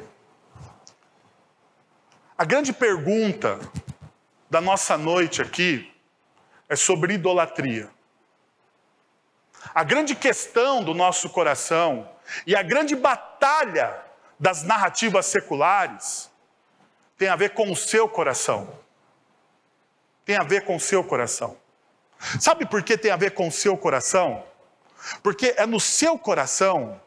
a 2.39 2.45
grande 2.47 2.73
pergunta 2.73 3.61
da 4.49 4.63
nossa 4.63 4.97
noite 4.97 5.43
aqui 5.43 5.92
é 6.73 6.77
sobre 6.77 7.13
idolatria. 7.13 7.91
A 9.75 9.85
grande 9.85 10.15
questão 10.15 10.83
do 10.83 10.95
nosso 10.95 11.29
coração 11.29 12.11
e 12.47 12.57
a 12.57 12.63
grande 12.63 12.97
batalha 12.97 13.95
das 14.41 14.63
narrativas 14.63 15.27
seculares 15.27 16.31
tem 17.19 17.29
a 17.29 17.37
ver 17.37 17.51
com 17.51 17.71
o 17.71 17.77
seu 17.77 18.09
coração. 18.09 18.73
Tem 20.25 20.37
a 20.37 20.43
ver 20.43 20.65
com 20.65 20.75
o 20.77 20.81
seu 20.81 21.05
coração. 21.05 21.59
Sabe 22.41 22.65
por 22.65 22.83
que 22.83 22.97
tem 22.97 23.11
a 23.11 23.17
ver 23.17 23.33
com 23.33 23.49
o 23.49 23.53
seu 23.53 23.77
coração? 23.77 24.43
Porque 25.23 25.55
é 25.59 25.67
no 25.67 25.79
seu 25.79 26.19
coração 26.19 26.99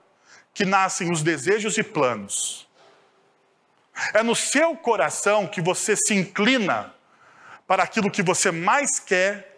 que 0.53 0.63
nascem 0.63 1.11
os 1.11 1.23
desejos 1.23 1.75
e 1.79 1.81
planos. 1.81 2.69
É 4.13 4.21
no 4.21 4.35
seu 4.35 4.77
coração 4.77 5.47
que 5.47 5.59
você 5.59 5.95
se 5.95 6.13
inclina 6.13 6.93
para 7.65 7.81
aquilo 7.81 8.11
que 8.11 8.21
você 8.21 8.51
mais 8.51 8.99
quer 8.99 9.54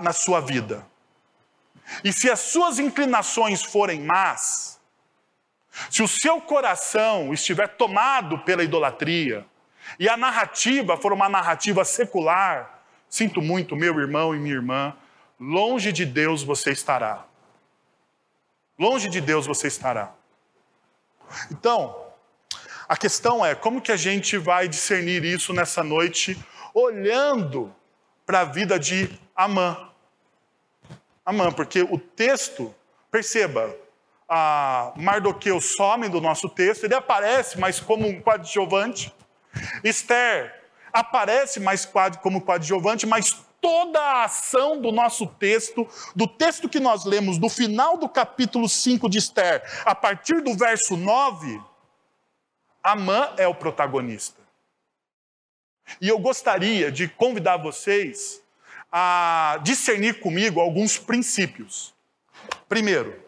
na 0.00 0.12
sua 0.12 0.40
vida. 0.40 0.86
E 2.04 2.12
se 2.12 2.30
as 2.30 2.40
suas 2.40 2.78
inclinações 2.78 3.62
forem 3.62 4.00
más, 4.02 4.80
se 5.90 6.02
o 6.02 6.08
seu 6.08 6.40
coração 6.40 7.32
estiver 7.32 7.68
tomado 7.68 8.38
pela 8.40 8.62
idolatria, 8.62 9.46
e 9.98 10.08
a 10.08 10.16
narrativa 10.16 10.96
for 10.96 11.12
uma 11.12 11.28
narrativa 11.28 11.84
secular, 11.84 12.82
sinto 13.08 13.40
muito, 13.40 13.74
meu 13.74 13.98
irmão 13.98 14.34
e 14.34 14.38
minha 14.38 14.54
irmã, 14.54 14.94
longe 15.38 15.90
de 15.92 16.04
Deus 16.04 16.42
você 16.42 16.70
estará. 16.70 17.24
Longe 18.78 19.08
de 19.08 19.20
Deus 19.20 19.46
você 19.46 19.66
estará. 19.66 20.12
Então, 21.50 21.96
a 22.88 22.96
questão 22.96 23.44
é 23.44 23.54
como 23.54 23.80
que 23.80 23.92
a 23.92 23.96
gente 23.96 24.36
vai 24.36 24.68
discernir 24.68 25.24
isso 25.24 25.52
nessa 25.52 25.82
noite, 25.82 26.38
olhando 26.74 27.74
para 28.26 28.40
a 28.40 28.44
vida 28.44 28.78
de 28.78 29.10
Amã. 29.34 29.90
Amã, 31.24 31.52
porque 31.52 31.82
o 31.82 31.98
texto, 31.98 32.74
perceba, 33.10 33.74
a 34.28 34.92
Mardoqueu 34.96 35.60
some 35.60 36.08
do 36.08 36.20
nosso 36.20 36.48
texto, 36.48 36.84
ele 36.84 36.94
aparece 36.94 37.58
mais 37.58 37.80
como 37.80 38.06
um 38.06 38.20
coadjuvante. 38.20 39.12
Esther 39.82 40.60
aparece 40.92 41.58
mais 41.60 41.84
como 41.84 42.40
coadjuvante, 42.40 43.06
mas 43.06 43.36
toda 43.60 44.00
a 44.00 44.24
ação 44.24 44.80
do 44.80 44.90
nosso 44.90 45.26
texto, 45.26 45.86
do 46.14 46.26
texto 46.26 46.68
que 46.68 46.80
nós 46.80 47.04
lemos, 47.04 47.38
do 47.38 47.48
final 47.48 47.96
do 47.96 48.08
capítulo 48.08 48.68
5 48.68 49.08
de 49.08 49.18
Esther, 49.18 49.62
a 49.84 49.94
partir 49.94 50.40
do 50.40 50.54
verso 50.54 50.96
9, 50.96 51.60
Amã 52.82 53.32
é 53.36 53.46
o 53.46 53.54
protagonista. 53.54 54.40
E 56.00 56.08
eu 56.08 56.18
gostaria 56.18 56.90
de 56.90 57.08
convidar 57.08 57.56
vocês 57.56 58.42
a 58.90 59.58
discernir 59.62 60.20
comigo 60.20 60.60
alguns 60.60 60.98
princípios. 60.98 61.94
Primeiro, 62.68 63.22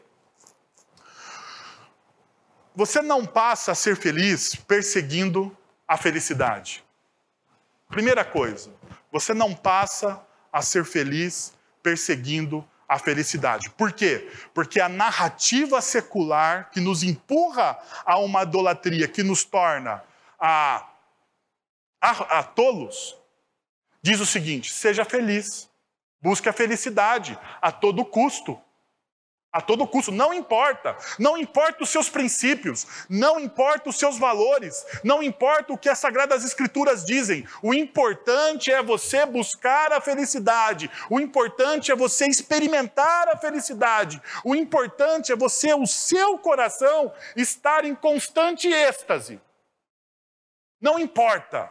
você 2.74 3.02
não 3.02 3.26
passa 3.26 3.72
a 3.72 3.74
ser 3.74 3.96
feliz 3.96 4.54
perseguindo 4.54 5.56
a 5.86 5.96
felicidade. 5.96 6.82
Primeira 7.88 8.24
coisa, 8.24 8.70
você 9.10 9.34
não 9.34 9.54
passa 9.54 10.20
a 10.50 10.62
ser 10.62 10.84
feliz 10.84 11.52
perseguindo 11.82 12.66
a 12.88 12.98
felicidade. 12.98 13.70
Por 13.70 13.92
quê? 13.92 14.30
Porque 14.54 14.80
a 14.80 14.88
narrativa 14.88 15.80
secular 15.80 16.70
que 16.70 16.80
nos 16.80 17.02
empurra 17.02 17.78
a 18.04 18.18
uma 18.18 18.42
idolatria 18.42 19.08
que 19.08 19.22
nos 19.22 19.44
torna 19.44 20.02
a, 20.38 20.86
a, 22.00 22.38
a 22.38 22.42
tolos, 22.42 23.16
diz 24.02 24.20
o 24.20 24.26
seguinte: 24.26 24.72
seja 24.72 25.04
feliz, 25.04 25.70
busque 26.20 26.48
a 26.48 26.52
felicidade 26.52 27.38
a 27.60 27.70
todo 27.70 28.04
custo. 28.04 28.60
A 29.54 29.60
todo 29.60 29.86
custo, 29.86 30.10
não 30.10 30.32
importa, 30.32 30.96
não 31.18 31.36
importa 31.36 31.82
os 31.82 31.90
seus 31.90 32.08
princípios, 32.08 32.86
não 33.06 33.38
importa 33.38 33.90
os 33.90 33.98
seus 33.98 34.16
valores, 34.16 34.82
não 35.04 35.22
importa 35.22 35.74
o 35.74 35.76
que 35.76 35.90
as 35.90 35.98
Sagradas 35.98 36.42
Escrituras 36.42 37.04
dizem, 37.04 37.46
o 37.62 37.74
importante 37.74 38.72
é 38.72 38.82
você 38.82 39.26
buscar 39.26 39.92
a 39.92 40.00
felicidade, 40.00 40.90
o 41.10 41.20
importante 41.20 41.92
é 41.92 41.94
você 41.94 42.26
experimentar 42.26 43.28
a 43.28 43.36
felicidade, 43.36 44.22
o 44.42 44.54
importante 44.54 45.32
é 45.32 45.36
você, 45.36 45.74
o 45.74 45.86
seu 45.86 46.38
coração, 46.38 47.12
estar 47.36 47.84
em 47.84 47.94
constante 47.94 48.68
êxtase. 48.68 49.38
Não 50.80 50.98
importa 50.98 51.70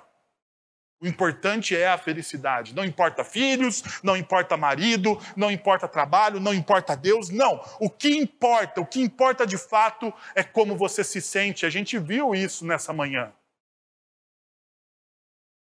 o 1.01 1.07
importante 1.07 1.75
é 1.75 1.87
a 1.87 1.97
felicidade. 1.97 2.75
Não 2.75 2.85
importa 2.85 3.23
filhos, 3.23 3.81
não 4.03 4.15
importa 4.15 4.55
marido, 4.55 5.19
não 5.35 5.49
importa 5.49 5.87
trabalho, 5.87 6.39
não 6.39 6.53
importa 6.53 6.95
Deus, 6.95 7.29
não. 7.29 7.59
O 7.79 7.89
que 7.89 8.15
importa, 8.15 8.79
o 8.79 8.85
que 8.85 9.01
importa 9.01 9.47
de 9.47 9.57
fato 9.57 10.13
é 10.35 10.43
como 10.43 10.77
você 10.77 11.03
se 11.03 11.19
sente. 11.19 11.65
A 11.65 11.71
gente 11.71 11.97
viu 11.97 12.35
isso 12.35 12.63
nessa 12.63 12.93
manhã. 12.93 13.33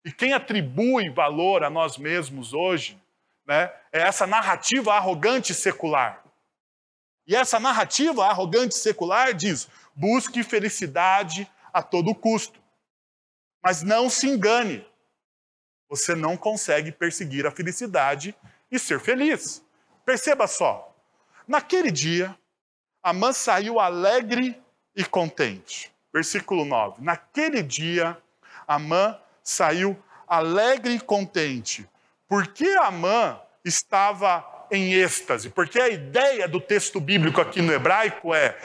E 0.03 0.12
quem 0.12 0.34
atribui 0.34 1.10
valor 1.10 1.63
a 1.63 1.69
nós 1.69 1.98
mesmos 1.98 2.53
hoje, 2.53 3.01
né, 3.48 3.72
é 3.93 4.01
essa 4.01 4.27
narrativa 4.27 4.93
arrogante 4.93 5.53
secular. 5.53 6.22
E 7.25 7.34
essa 7.34 7.62
narrativa 7.62 8.25
arrogante 8.25 8.75
secular 8.75 9.34
diz: 9.34 9.69
busque 9.96 10.43
felicidade 10.43 11.50
a 11.72 11.81
todo 11.81 12.13
custo. 12.13 12.60
Mas 13.63 13.81
não 13.81 14.10
se 14.10 14.27
engane 14.27 14.88
você 15.89 16.13
não 16.15 16.38
consegue 16.38 16.91
perseguir 16.91 17.48
a 17.48 17.51
felicidade 17.51 18.36
e 18.72 18.77
ser 18.77 19.00
feliz. 19.00 19.63
Perceba 20.05 20.48
só, 20.48 20.96
naquele 21.48 21.89
dia, 21.91 22.36
Amã 23.01 23.34
saiu 23.34 23.79
alegre 23.79 24.62
e 24.96 25.03
contente. 25.03 25.91
Versículo 26.13 26.65
9. 26.65 27.01
Naquele 27.01 27.63
dia, 27.63 28.17
Amã 28.67 29.17
saiu 29.43 29.98
alegre 30.27 30.96
e 30.96 31.00
contente. 31.00 31.88
Por 32.27 32.48
que 32.48 32.67
Amã 32.77 33.39
estava 33.63 34.46
em 34.72 34.93
êxtase? 34.93 35.50
Porque 35.50 35.79
a 35.79 35.89
ideia 35.89 36.48
do 36.48 36.60
texto 36.60 37.00
bíblico 37.00 37.39
aqui 37.39 37.62
no 37.62 37.74
hebraico 37.74 38.34
é, 38.34 38.58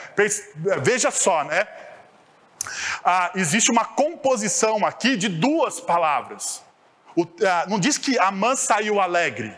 veja 0.83 1.11
só, 1.11 1.45
né? 1.45 1.67
Ah, 3.05 3.31
existe 3.35 3.71
uma 3.71 3.85
composição 3.85 4.85
aqui 4.85 5.17
de 5.17 5.29
duas 5.29 5.81
palavras. 5.81 6.64
Ah, 7.47 7.67
não 7.69 7.79
diz 7.79 7.99
que 7.99 8.19
Amã 8.19 8.57
saiu 8.57 9.01
alegre. 9.01 9.57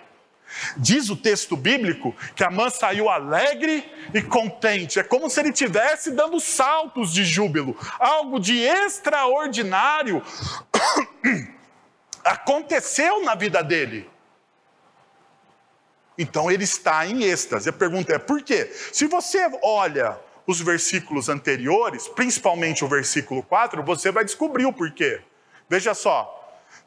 Diz 0.76 1.11
o 1.11 1.17
texto 1.17 1.57
bíblico 1.57 2.15
que 2.35 2.45
Amã 2.45 2.71
saiu 2.71 3.09
alegre 3.09 3.85
e 4.15 4.23
contente. 4.23 4.99
É 4.99 5.02
como 5.02 5.28
se 5.28 5.41
ele 5.41 5.50
estivesse 5.50 6.13
dando 6.13 6.39
saltos 6.39 7.13
de 7.13 7.25
júbilo. 7.25 7.76
Algo 7.99 8.39
de 8.39 8.59
extraordinário 8.59 10.23
aconteceu 12.25 13.23
na 13.25 13.35
vida 13.35 13.63
dele. 13.63 14.09
Então 16.19 16.50
ele 16.50 16.65
está 16.65 17.07
em 17.07 17.25
êxtase. 17.25 17.69
A 17.69 17.73
pergunta 17.73 18.15
é 18.15 18.19
por 18.19 18.43
quê? 18.43 18.71
Se 18.93 19.07
você 19.07 19.50
olha 19.63 20.19
os 20.47 20.61
versículos 20.61 21.28
anteriores, 21.28 22.09
principalmente 22.09 22.85
o 22.85 22.89
versículo 22.89 23.43
4, 23.43 23.83
você 23.83 24.11
vai 24.13 24.25
descobrir 24.25 24.65
o 24.65 24.73
porquê. 24.73 25.21
Veja 25.69 25.93
só, 25.93 26.36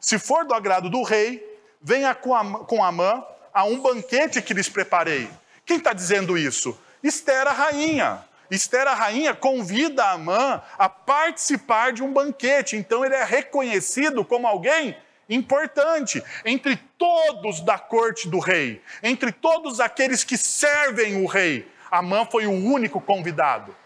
se 0.00 0.18
for 0.18 0.44
do 0.44 0.54
agrado 0.54 0.88
do 0.88 1.02
rei, 1.02 1.46
venha 1.80 2.14
com 2.14 2.82
Amã 2.82 3.24
a 3.52 3.64
um 3.64 3.80
banquete 3.80 4.40
que 4.40 4.54
lhes 4.54 4.68
preparei. 4.68 5.28
Quem 5.64 5.76
está 5.76 5.92
dizendo 5.92 6.38
isso? 6.38 6.76
Esther, 7.02 7.46
a 7.46 7.52
rainha. 7.52 8.24
Esther, 8.50 8.86
a 8.88 8.94
rainha, 8.94 9.34
convida 9.34 10.04
Amã 10.04 10.60
a 10.78 10.88
participar 10.88 11.92
de 11.92 12.02
um 12.02 12.12
banquete. 12.12 12.76
Então 12.76 13.04
ele 13.04 13.14
é 13.14 13.24
reconhecido 13.24 14.24
como 14.24 14.46
alguém 14.46 14.96
importante 15.28 16.22
entre 16.44 16.76
todos 16.98 17.60
da 17.60 17.78
corte 17.78 18.28
do 18.28 18.40
rei, 18.40 18.82
entre 19.02 19.30
todos 19.30 19.78
aqueles 19.78 20.24
que 20.24 20.36
servem 20.36 21.22
o 21.22 21.26
rei. 21.26 21.70
Amã 21.90 22.26
foi 22.28 22.46
o 22.46 22.52
único 22.52 23.00
convidado. 23.00 23.76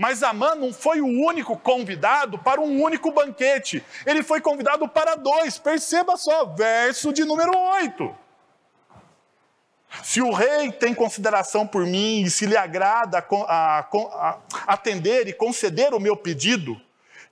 Mas 0.00 0.22
Amã 0.22 0.54
não 0.54 0.72
foi 0.72 1.02
o 1.02 1.06
único 1.06 1.58
convidado 1.58 2.38
para 2.38 2.58
um 2.58 2.82
único 2.82 3.12
banquete. 3.12 3.84
Ele 4.06 4.22
foi 4.22 4.40
convidado 4.40 4.88
para 4.88 5.14
dois. 5.14 5.58
Perceba 5.58 6.16
só, 6.16 6.46
verso 6.46 7.12
de 7.12 7.22
número 7.22 7.54
8. 7.54 8.16
Se 10.02 10.22
o 10.22 10.32
rei 10.32 10.72
tem 10.72 10.94
consideração 10.94 11.66
por 11.66 11.84
mim 11.84 12.22
e 12.22 12.30
se 12.30 12.46
lhe 12.46 12.56
agrada 12.56 13.18
a, 13.18 13.44
a, 13.46 13.78
a, 13.80 14.38
atender 14.68 15.28
e 15.28 15.34
conceder 15.34 15.92
o 15.92 16.00
meu 16.00 16.16
pedido, 16.16 16.80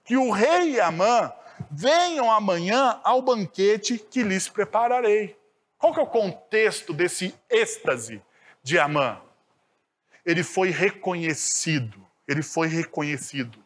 que 0.05 0.19
o 0.19 0.31
rei 0.31 0.73
e 0.73 0.81
Amã 0.81 1.33
venham 1.71 2.31
amanhã 2.31 3.01
ao 3.03 3.23
banquete 3.23 3.97
que 3.97 4.23
lhes 4.23 4.47
prepararei. 4.47 5.35
Qual 5.79 5.95
que 5.95 6.01
é 6.01 6.03
o 6.03 6.07
contexto 6.07 6.93
desse 6.93 7.35
êxtase 7.49 8.21
de 8.63 8.79
Amã? 8.79 9.23
Ele 10.23 10.43
foi 10.43 10.69
reconhecido 10.69 12.07
ele 12.29 12.43
foi 12.43 12.69
reconhecido. 12.69 13.59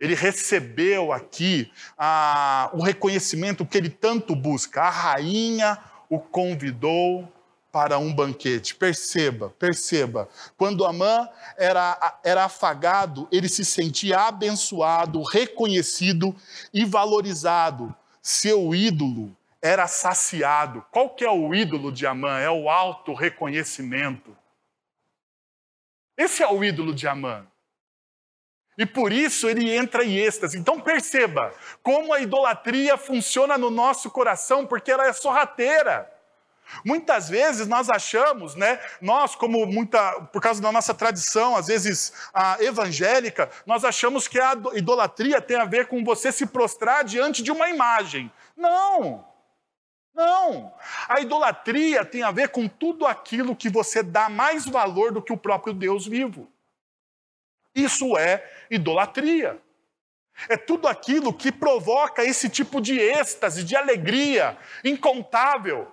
Ele 0.00 0.14
recebeu 0.14 1.12
aqui 1.12 1.70
a, 1.96 2.70
o 2.72 2.82
reconhecimento 2.82 3.64
que 3.64 3.78
ele 3.78 3.90
tanto 3.90 4.34
busca. 4.34 4.82
A 4.82 4.90
rainha 4.90 5.78
o 6.08 6.18
convidou 6.18 7.30
para 7.70 7.98
um 7.98 8.12
banquete. 8.12 8.74
Perceba, 8.74 9.50
perceba. 9.50 10.28
Quando 10.56 10.84
Amã 10.84 11.28
era, 11.56 12.18
era 12.24 12.44
afagado, 12.44 13.28
ele 13.30 13.48
se 13.48 13.64
sentia 13.64 14.20
abençoado, 14.20 15.22
reconhecido 15.22 16.34
e 16.74 16.84
valorizado. 16.84 17.94
Seu 18.22 18.74
ídolo 18.74 19.36
era 19.62 19.86
saciado. 19.86 20.84
Qual 20.90 21.10
que 21.10 21.24
é 21.24 21.30
o 21.30 21.54
ídolo 21.54 21.92
de 21.92 22.06
Amã? 22.06 22.38
É 22.38 22.50
o 22.50 22.68
auto 22.68 23.14
reconhecimento. 23.14 24.34
Esse 26.20 26.42
é 26.42 26.46
o 26.46 26.62
ídolo 26.62 26.92
de 26.94 27.08
Amã. 27.08 27.46
E 28.76 28.84
por 28.84 29.10
isso 29.10 29.48
ele 29.48 29.74
entra 29.74 30.04
em 30.04 30.18
êxtase. 30.18 30.58
Então 30.58 30.78
perceba 30.78 31.50
como 31.82 32.12
a 32.12 32.20
idolatria 32.20 32.98
funciona 32.98 33.56
no 33.56 33.70
nosso 33.70 34.10
coração, 34.10 34.66
porque 34.66 34.90
ela 34.92 35.06
é 35.06 35.14
sorrateira. 35.14 36.12
Muitas 36.84 37.30
vezes 37.30 37.66
nós 37.66 37.88
achamos, 37.88 38.54
né, 38.54 38.78
nós 39.00 39.34
como 39.34 39.64
muita, 39.64 40.12
por 40.32 40.42
causa 40.42 40.60
da 40.60 40.70
nossa 40.70 40.92
tradição, 40.92 41.56
às 41.56 41.68
vezes 41.68 42.12
evangélica, 42.60 43.50
nós 43.64 43.82
achamos 43.82 44.28
que 44.28 44.38
a 44.38 44.52
idolatria 44.74 45.40
tem 45.40 45.56
a 45.56 45.64
ver 45.64 45.88
com 45.88 46.04
você 46.04 46.30
se 46.30 46.44
prostrar 46.44 47.02
diante 47.02 47.42
de 47.42 47.50
uma 47.50 47.70
imagem. 47.70 48.30
Não. 48.54 49.29
Não. 50.14 50.72
A 51.08 51.20
idolatria 51.20 52.04
tem 52.04 52.22
a 52.22 52.30
ver 52.30 52.48
com 52.48 52.68
tudo 52.68 53.06
aquilo 53.06 53.56
que 53.56 53.68
você 53.68 54.02
dá 54.02 54.28
mais 54.28 54.66
valor 54.66 55.12
do 55.12 55.22
que 55.22 55.32
o 55.32 55.38
próprio 55.38 55.72
Deus 55.72 56.06
vivo. 56.06 56.50
Isso 57.74 58.16
é 58.16 58.48
idolatria. 58.70 59.60
É 60.48 60.56
tudo 60.56 60.88
aquilo 60.88 61.32
que 61.32 61.52
provoca 61.52 62.24
esse 62.24 62.48
tipo 62.48 62.80
de 62.80 62.98
êxtase, 62.98 63.62
de 63.62 63.76
alegria 63.76 64.56
incontável. 64.84 65.90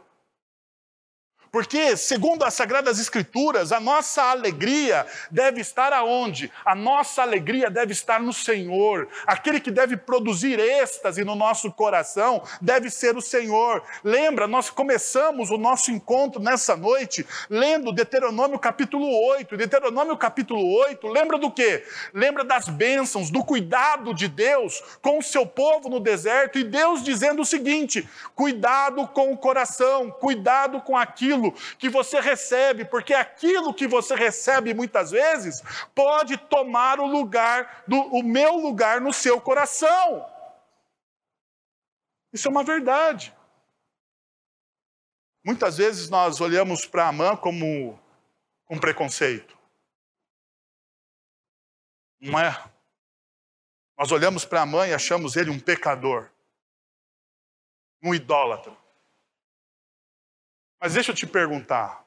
Porque, 1.57 1.97
segundo 1.97 2.45
as 2.45 2.53
Sagradas 2.53 2.99
Escrituras, 2.99 3.71
a 3.71 3.79
nossa 3.79 4.21
alegria 4.21 5.07
deve 5.31 5.59
estar 5.59 5.91
aonde? 5.91 6.51
A 6.63 6.75
nossa 6.75 7.23
alegria 7.23 7.67
deve 7.67 7.93
estar 7.93 8.19
no 8.19 8.31
Senhor. 8.31 9.07
Aquele 9.25 9.59
que 9.59 9.71
deve 9.71 9.97
produzir 9.97 10.59
êxtase 10.59 11.23
no 11.23 11.33
nosso 11.33 11.71
coração 11.71 12.43
deve 12.61 12.91
ser 12.91 13.17
o 13.17 13.21
Senhor. 13.21 13.81
Lembra, 14.03 14.45
nós 14.45 14.69
começamos 14.69 15.49
o 15.49 15.57
nosso 15.57 15.89
encontro 15.89 16.39
nessa 16.39 16.77
noite 16.77 17.25
lendo 17.49 17.91
Deuteronômio 17.91 18.59
capítulo 18.59 19.09
8. 19.29 19.57
Deuteronômio 19.57 20.15
capítulo 20.15 20.63
8, 20.81 21.07
lembra 21.07 21.39
do 21.39 21.49
quê? 21.49 21.83
Lembra 22.13 22.43
das 22.43 22.69
bênçãos, 22.69 23.31
do 23.31 23.43
cuidado 23.43 24.13
de 24.13 24.27
Deus 24.27 24.83
com 25.01 25.17
o 25.17 25.23
seu 25.23 25.43
povo 25.43 25.89
no 25.89 25.99
deserto 25.99 26.59
e 26.59 26.63
Deus 26.63 27.01
dizendo 27.01 27.41
o 27.41 27.45
seguinte: 27.45 28.07
cuidado 28.35 29.07
com 29.07 29.31
o 29.31 29.37
coração, 29.37 30.11
cuidado 30.11 30.81
com 30.81 30.95
aquilo 30.95 31.46
aquilo 31.47 31.77
que 31.77 31.89
você 31.89 32.19
recebe, 32.19 32.85
porque 32.85 33.13
aquilo 33.13 33.73
que 33.73 33.87
você 33.87 34.15
recebe 34.15 34.73
muitas 34.73 35.11
vezes 35.11 35.61
pode 35.93 36.37
tomar 36.37 36.99
o 36.99 37.05
lugar 37.05 37.83
do 37.87 37.97
o 37.97 38.23
meu 38.23 38.55
lugar 38.55 39.01
no 39.01 39.13
seu 39.13 39.39
coração. 39.39 40.25
Isso 42.33 42.47
é 42.47 42.51
uma 42.51 42.63
verdade. 42.63 43.33
Muitas 45.43 45.77
vezes 45.77 46.09
nós 46.09 46.41
olhamos 46.41 46.85
para 46.85 47.07
Amã 47.07 47.35
como 47.35 47.97
com 48.65 48.77
preconceito. 48.77 49.57
Não 52.19 52.37
é? 52.37 52.51
Nós 53.97 54.11
olhamos 54.11 54.43
para 54.43 54.61
Amã 54.61 54.87
e 54.87 54.93
achamos 54.93 55.35
ele 55.35 55.49
um 55.49 55.59
pecador, 55.59 56.29
um 58.03 58.13
idólatra. 58.13 58.75
Mas 60.79 60.93
deixa 60.93 61.11
eu 61.11 61.15
te 61.15 61.25
perguntar. 61.25 62.05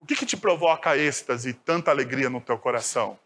O 0.00 0.06
que, 0.06 0.14
que 0.14 0.26
te 0.26 0.36
provoca 0.36 0.96
êxtase 0.96 1.48
e 1.50 1.54
tanta 1.54 1.90
alegria 1.90 2.28
no 2.28 2.40
teu 2.40 2.58
coração? 2.58 3.18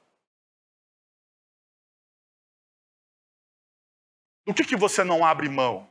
Do 4.47 4.55
que, 4.55 4.65
que 4.65 4.77
você 4.77 5.03
não 5.03 5.25
abre 5.25 5.49
mão? 5.49 5.91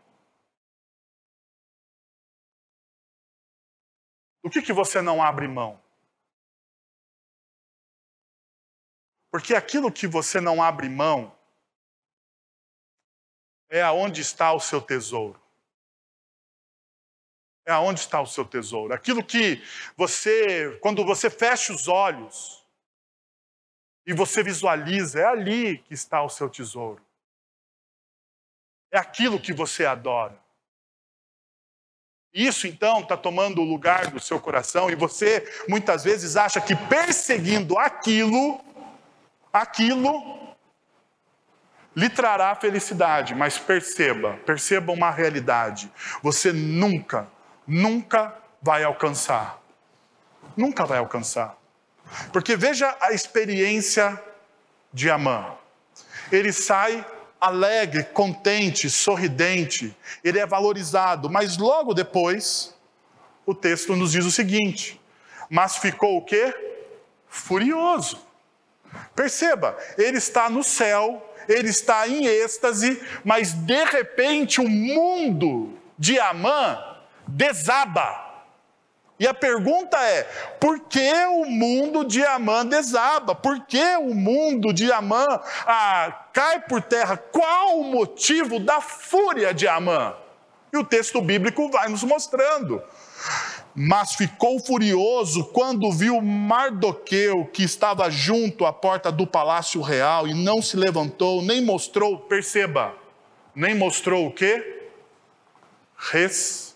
Do 4.42 4.50
que, 4.50 4.62
que 4.62 4.72
você 4.72 5.02
não 5.02 5.22
abre 5.22 5.46
mão? 5.48 5.84
Porque 9.30 9.54
aquilo 9.54 9.92
que 9.92 10.08
você 10.08 10.40
não 10.40 10.64
abre 10.64 10.88
mão 10.88 11.38
é 13.70 13.82
aonde 13.82 14.22
está 14.22 14.54
o 14.54 14.60
seu 14.60 14.82
tesouro 14.82 15.47
é 17.68 17.72
aonde 17.74 18.00
está 18.00 18.22
o 18.22 18.26
seu 18.26 18.46
tesouro. 18.46 18.94
Aquilo 18.94 19.22
que 19.22 19.62
você, 19.98 20.80
quando 20.82 21.04
você 21.04 21.30
fecha 21.30 21.74
os 21.74 21.90
olhos 21.90 22.66
e 24.06 24.14
você 24.14 24.42
visualiza, 24.42 25.20
é 25.20 25.26
ali 25.26 25.80
que 25.80 25.94
está 25.94 26.24
o 26.24 26.30
seu 26.30 26.50
tesouro. 26.50 27.06
É 28.90 28.98
aquilo 28.98 29.38
que 29.38 29.52
você 29.52 29.86
adora. 29.86 30.40
Isso 32.34 32.68
então 32.68 33.02
está 33.02 33.18
tomando 33.18 33.60
o 33.60 33.66
lugar 33.66 34.12
do 34.12 34.20
seu 34.20 34.40
coração 34.40 34.90
e 34.90 34.96
você 34.96 35.44
muitas 35.68 36.06
vezes 36.06 36.38
acha 36.38 36.62
que 36.62 36.74
perseguindo 36.74 37.78
aquilo, 37.78 38.64
aquilo 39.52 40.56
lhe 41.94 42.10
trará 42.10 42.56
felicidade, 42.56 43.36
mas 43.36 43.58
perceba, 43.58 44.38
perceba 44.46 44.94
uma 44.94 45.12
realidade. 45.12 45.92
Você 46.22 46.54
nunca 46.54 47.28
nunca 47.68 48.34
vai 48.62 48.84
alcançar. 48.84 49.62
Nunca 50.56 50.86
vai 50.86 50.98
alcançar. 50.98 51.58
Porque 52.32 52.56
veja 52.56 52.96
a 53.00 53.12
experiência 53.12 54.22
de 54.94 55.10
Amã. 55.10 55.54
Ele 56.32 56.54
sai 56.54 57.06
alegre, 57.40 58.04
contente, 58.04 58.90
sorridente, 58.90 59.96
ele 60.24 60.40
é 60.40 60.46
valorizado, 60.46 61.30
mas 61.30 61.58
logo 61.58 61.94
depois 61.94 62.76
o 63.46 63.54
texto 63.54 63.96
nos 63.96 64.12
diz 64.12 64.26
o 64.26 64.32
seguinte: 64.32 65.00
mas 65.50 65.78
ficou 65.78 66.18
o 66.18 66.26
quê? 66.26 66.54
Furioso. 67.28 68.26
Perceba, 69.16 69.78
ele 69.98 70.18
está 70.18 70.50
no 70.50 70.64
céu, 70.64 71.34
ele 71.48 71.70
está 71.70 72.08
em 72.08 72.26
êxtase, 72.26 73.02
mas 73.24 73.54
de 73.54 73.84
repente 73.84 74.62
o 74.62 74.68
mundo 74.68 75.78
de 76.00 76.20
Amã 76.20 76.97
desaba. 77.28 78.28
E 79.20 79.28
a 79.28 79.34
pergunta 79.34 79.98
é: 79.98 80.24
por 80.60 80.80
que 80.82 81.12
o 81.26 81.46
mundo 81.46 82.04
de 82.04 82.24
Amã 82.24 82.66
desaba? 82.66 83.34
Por 83.34 83.66
que 83.66 83.84
o 83.98 84.14
mundo 84.14 84.72
de 84.72 84.92
Amã 84.92 85.26
ah, 85.66 86.26
cai 86.32 86.60
por 86.62 86.82
terra? 86.82 87.18
Qual 87.18 87.80
o 87.80 87.84
motivo 87.84 88.60
da 88.60 88.80
fúria 88.80 89.54
de 89.54 89.68
Amã? 89.68 90.16
E 90.72 90.78
o 90.78 90.84
texto 90.84 91.22
bíblico 91.22 91.70
vai 91.72 91.90
nos 91.90 92.04
mostrando. 92.04 92.82
Mas 93.74 94.16
ficou 94.16 94.60
furioso 94.60 95.46
quando 95.46 95.92
viu 95.92 96.20
Mardoqueu, 96.22 97.46
que 97.46 97.64
estava 97.64 98.10
junto 98.10 98.66
à 98.66 98.74
porta 98.74 99.12
do 99.12 99.26
palácio 99.26 99.82
real, 99.82 100.28
e 100.28 100.34
não 100.34 100.62
se 100.62 100.76
levantou, 100.76 101.44
nem 101.44 101.64
mostrou, 101.64 102.20
perceba, 102.20 102.96
nem 103.56 103.76
mostrou 103.76 104.28
o 104.28 104.32
quê? 104.32 104.90
Res 105.96 106.67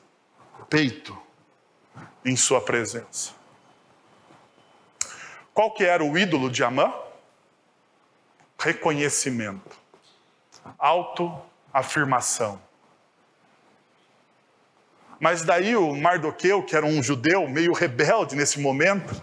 respeito 0.72 1.18
em 2.24 2.38
sua 2.38 2.62
presença. 2.62 3.32
Qual 5.54 5.74
que 5.74 5.84
era 5.84 6.02
o 6.02 6.18
ídolo 6.18 6.50
de 6.50 6.64
Amã? 6.64 6.94
Reconhecimento, 8.58 9.78
autoafirmação. 10.78 12.62
Mas 15.20 15.44
daí 15.44 15.76
o 15.76 15.94
Mardoqueu, 15.94 16.64
que 16.64 16.76
era 16.76 16.86
um 16.86 17.04
judeu 17.04 17.50
meio 17.50 17.74
rebelde 17.74 18.36
nesse 18.36 18.60
momento, 18.60 19.22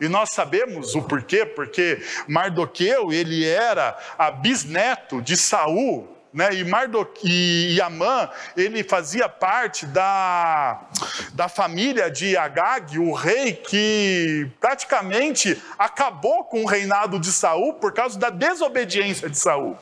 e 0.00 0.08
nós 0.08 0.30
sabemos 0.30 0.94
o 0.94 1.02
porquê, 1.02 1.44
porque 1.44 2.00
Mardoqueu, 2.28 3.12
ele 3.12 3.44
era 3.44 3.98
a 4.16 4.30
bisneto 4.30 5.20
de 5.20 5.36
Saul, 5.36 6.19
né? 6.32 6.54
E, 6.54 6.64
Mardoc... 6.64 7.18
e 7.24 7.80
Amã, 7.80 8.30
ele 8.56 8.84
fazia 8.84 9.28
parte 9.28 9.86
da, 9.86 10.88
da 11.32 11.48
família 11.48 12.10
de 12.10 12.36
Agag, 12.36 12.98
o 12.98 13.12
rei 13.12 13.54
que 13.54 14.50
praticamente 14.60 15.60
acabou 15.78 16.44
com 16.44 16.62
o 16.62 16.66
reinado 16.66 17.18
de 17.18 17.32
Saul 17.32 17.74
por 17.74 17.92
causa 17.92 18.18
da 18.18 18.30
desobediência 18.30 19.28
de 19.28 19.36
Saul. 19.36 19.76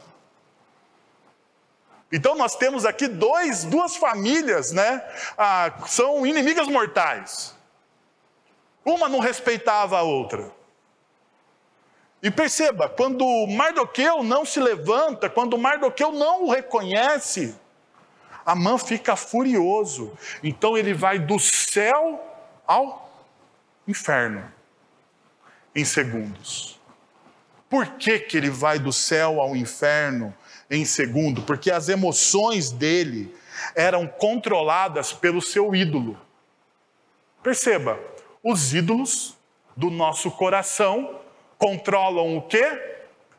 Então 2.10 2.34
nós 2.34 2.56
temos 2.56 2.86
aqui 2.86 3.06
dois, 3.06 3.64
duas 3.64 3.96
famílias, 3.96 4.72
né? 4.72 5.02
Ah, 5.36 5.72
são 5.86 6.26
inimigas 6.26 6.66
mortais. 6.66 7.54
Uma 8.82 9.08
não 9.08 9.18
respeitava 9.18 9.98
a 9.98 10.02
outra. 10.02 10.50
E 12.22 12.30
perceba, 12.30 12.88
quando 12.88 13.24
Mardoqueu 13.46 14.24
não 14.24 14.44
se 14.44 14.58
levanta, 14.58 15.30
quando 15.30 15.56
Mardoqueu 15.56 16.10
não 16.10 16.44
o 16.44 16.50
reconhece, 16.50 17.54
Amã 18.44 18.78
fica 18.78 19.14
furioso. 19.14 20.16
Então 20.42 20.76
ele 20.76 20.94
vai 20.94 21.18
do 21.18 21.38
céu 21.38 22.20
ao 22.66 23.12
inferno 23.86 24.50
em 25.74 25.84
segundos. 25.84 26.80
Por 27.68 27.86
que, 27.98 28.18
que 28.18 28.36
ele 28.36 28.50
vai 28.50 28.78
do 28.78 28.92
céu 28.92 29.40
ao 29.40 29.54
inferno 29.54 30.34
em 30.70 30.84
segundo? 30.84 31.42
Porque 31.42 31.70
as 31.70 31.88
emoções 31.88 32.70
dele 32.70 33.34
eram 33.74 34.06
controladas 34.06 35.12
pelo 35.12 35.42
seu 35.42 35.74
ídolo. 35.74 36.18
Perceba, 37.42 38.00
os 38.42 38.74
ídolos 38.74 39.36
do 39.76 39.90
nosso 39.90 40.30
coração 40.30 41.17
controlam 41.58 42.38
o 42.38 42.42
quê? 42.42 42.96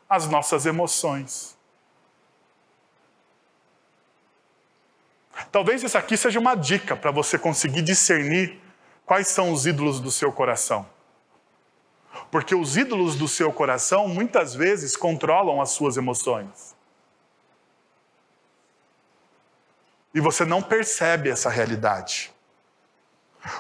As 0.08 0.28
nossas 0.28 0.66
emoções. 0.66 1.58
Talvez 5.52 5.82
isso 5.82 5.98
aqui 5.98 6.18
seja 6.18 6.40
uma 6.40 6.54
dica 6.54 6.96
para 6.96 7.12
você 7.12 7.40
conseguir 7.40 7.82
discernir 7.82 8.60
quais 9.06 9.28
são 9.28 9.52
os 9.52 9.66
ídolos 9.66 10.00
do 10.00 10.12
seu 10.12 10.32
coração. 10.32 10.88
Porque 12.30 12.54
os 12.54 12.78
ídolos 12.78 13.16
do 13.16 13.28
seu 13.28 13.52
coração 13.52 14.08
muitas 14.08 14.54
vezes 14.54 14.96
controlam 14.96 15.62
as 15.62 15.72
suas 15.72 15.98
emoções. 15.98 16.76
E 20.14 20.20
você 20.20 20.44
não 20.44 20.62
percebe 20.62 21.30
essa 21.30 21.50
realidade. 21.50 22.32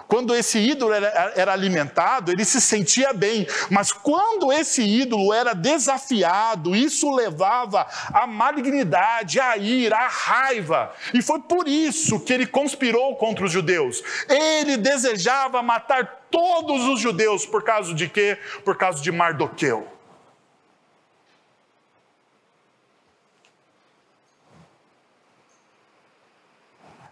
Quando 0.08 0.36
esse 0.36 0.60
ídolo 0.60 0.94
era, 0.94 1.34
era, 1.36 1.54
alimentado, 1.54 2.32
ele 2.32 2.44
se 2.44 2.60
sentia 2.60 3.14
bem, 3.14 3.48
mas 3.70 3.94
quando 3.94 4.52
esse 4.52 4.82
ídolo 4.82 5.34
era 5.34 5.54
desafiado, 5.54 6.76
isso 6.76 7.16
levava 7.16 7.88
à 8.14 8.28
malignidade, 8.28 9.40
à 9.40 9.56
ira, 9.56 9.96
à 9.96 10.08
raiva. 10.08 10.94
E 11.14 11.22
foi 11.22 11.40
por 11.40 11.68
isso 11.68 12.20
que 12.20 12.34
ele 12.34 12.46
conspirou 12.46 13.16
contra 13.16 13.46
os 13.46 13.52
judeus. 13.52 14.04
Ele 14.28 14.76
desejava 14.76 15.62
matar 15.62 16.26
todos 16.30 16.86
os 16.86 17.00
judeus, 17.00 17.46
por 17.46 17.64
causa 17.64 17.94
de 17.94 18.10
quê? 18.10 18.38
Por 18.66 18.76
causa 18.76 19.02
de 19.02 19.12
Mardoqueu. 19.12 19.88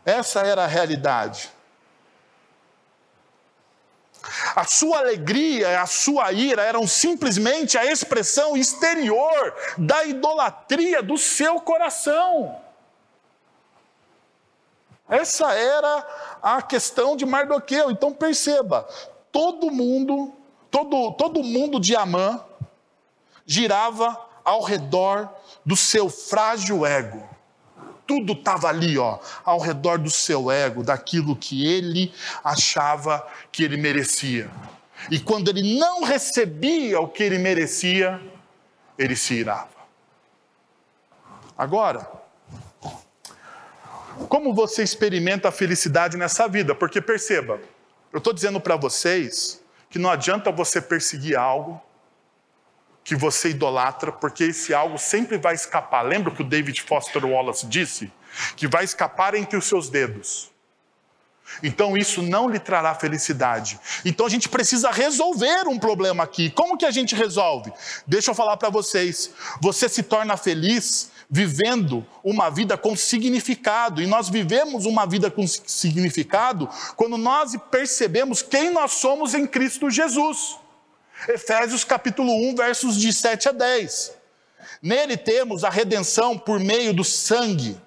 Essa 0.05 0.41
era 0.41 0.63
a 0.63 0.67
realidade. 0.67 1.56
A 4.55 4.65
sua 4.65 4.99
alegria, 4.99 5.81
a 5.81 5.85
sua 5.85 6.31
ira 6.31 6.63
eram 6.63 6.85
simplesmente 6.85 7.77
a 7.77 7.85
expressão 7.85 8.57
exterior 8.57 9.55
da 9.77 10.03
idolatria 10.05 11.01
do 11.01 11.17
seu 11.17 11.61
coração. 11.61 12.61
Essa 15.09 15.53
era 15.53 16.37
a 16.41 16.61
questão 16.61 17.15
de 17.15 17.25
Mardoqueu. 17.25 17.89
Então 17.89 18.13
perceba, 18.13 18.87
todo 19.31 19.71
mundo, 19.71 20.33
todo, 20.69 21.13
todo 21.13 21.43
mundo 21.43 21.79
de 21.79 21.95
Amã 21.95 22.43
girava 23.45 24.19
ao 24.43 24.61
redor 24.61 25.29
do 25.65 25.75
seu 25.75 26.09
frágil 26.09 26.85
ego 26.85 27.36
tudo 28.07 28.33
estava 28.33 28.69
ali, 28.69 28.97
ó, 28.97 29.19
ao 29.43 29.59
redor 29.59 29.99
do 29.99 30.09
seu 30.09 30.49
ego, 30.49 30.83
daquilo 30.83 31.35
que 31.35 31.67
ele 31.67 32.13
achava 32.43 33.27
que 33.51 33.63
ele 33.63 33.77
merecia. 33.77 34.49
E 35.11 35.19
quando 35.19 35.49
ele 35.49 35.77
não 35.77 36.03
recebia 36.03 36.99
o 36.99 37.07
que 37.07 37.21
ele 37.21 37.37
merecia, 37.37 38.19
ele 38.97 39.15
se 39.15 39.35
irava. 39.35 39.77
Agora, 41.57 42.09
como 44.29 44.53
você 44.53 44.83
experimenta 44.83 45.49
a 45.49 45.51
felicidade 45.51 46.17
nessa 46.17 46.47
vida? 46.47 46.73
Porque 46.73 47.01
perceba, 47.01 47.59
eu 48.11 48.17
estou 48.17 48.33
dizendo 48.33 48.59
para 48.59 48.75
vocês 48.75 49.61
que 49.89 49.99
não 49.99 50.09
adianta 50.09 50.51
você 50.51 50.81
perseguir 50.81 51.37
algo 51.37 51.81
que 53.07 53.15
você 53.15 53.51
idolatra, 53.51 54.11
porque 54.11 54.43
esse 54.43 54.73
algo 54.73 54.97
sempre 54.97 55.37
vai 55.37 55.55
escapar. 55.55 56.01
Lembra 56.01 56.29
que 56.29 56.41
o 56.41 56.45
David 56.45 56.81
Foster 56.81 57.23
Wallace 57.23 57.65
disse? 57.65 58.11
Que 58.57 58.67
vai 58.67 58.83
escapar 58.83 59.33
entre 59.33 59.55
os 59.55 59.63
seus 59.63 59.89
dedos. 59.89 60.51
Então 61.63 61.95
isso 61.95 62.21
não 62.21 62.49
lhe 62.49 62.59
trará 62.59 62.93
felicidade. 62.93 63.79
Então 64.03 64.25
a 64.25 64.29
gente 64.29 64.49
precisa 64.49 64.91
resolver 64.91 65.69
um 65.69 65.79
problema 65.79 66.25
aqui. 66.25 66.49
Como 66.49 66.77
que 66.77 66.83
a 66.83 66.91
gente 66.91 67.15
resolve? 67.15 67.71
Deixa 68.05 68.31
eu 68.31 68.35
falar 68.35 68.57
para 68.57 68.69
vocês. 68.69 69.31
Você 69.61 69.87
se 69.87 70.03
torna 70.03 70.35
feliz 70.35 71.09
vivendo 71.29 72.05
uma 72.21 72.49
vida 72.49 72.77
com 72.77 72.93
significado. 72.93 74.01
E 74.01 74.05
nós 74.05 74.27
vivemos 74.27 74.85
uma 74.85 75.05
vida 75.05 75.31
com 75.31 75.47
significado 75.47 76.67
quando 76.97 77.17
nós 77.17 77.55
percebemos 77.71 78.41
quem 78.41 78.69
nós 78.69 78.95
somos 78.95 79.33
em 79.33 79.47
Cristo 79.47 79.89
Jesus. 79.89 80.57
Efésios 81.27 81.83
capítulo 81.83 82.31
1, 82.49 82.55
versos 82.55 82.97
de 82.97 83.11
7 83.11 83.49
a 83.49 83.51
10. 83.51 84.13
Nele 84.81 85.17
temos 85.17 85.63
a 85.63 85.69
redenção 85.69 86.37
por 86.37 86.59
meio 86.59 86.93
do 86.93 87.03
sangue 87.03 87.79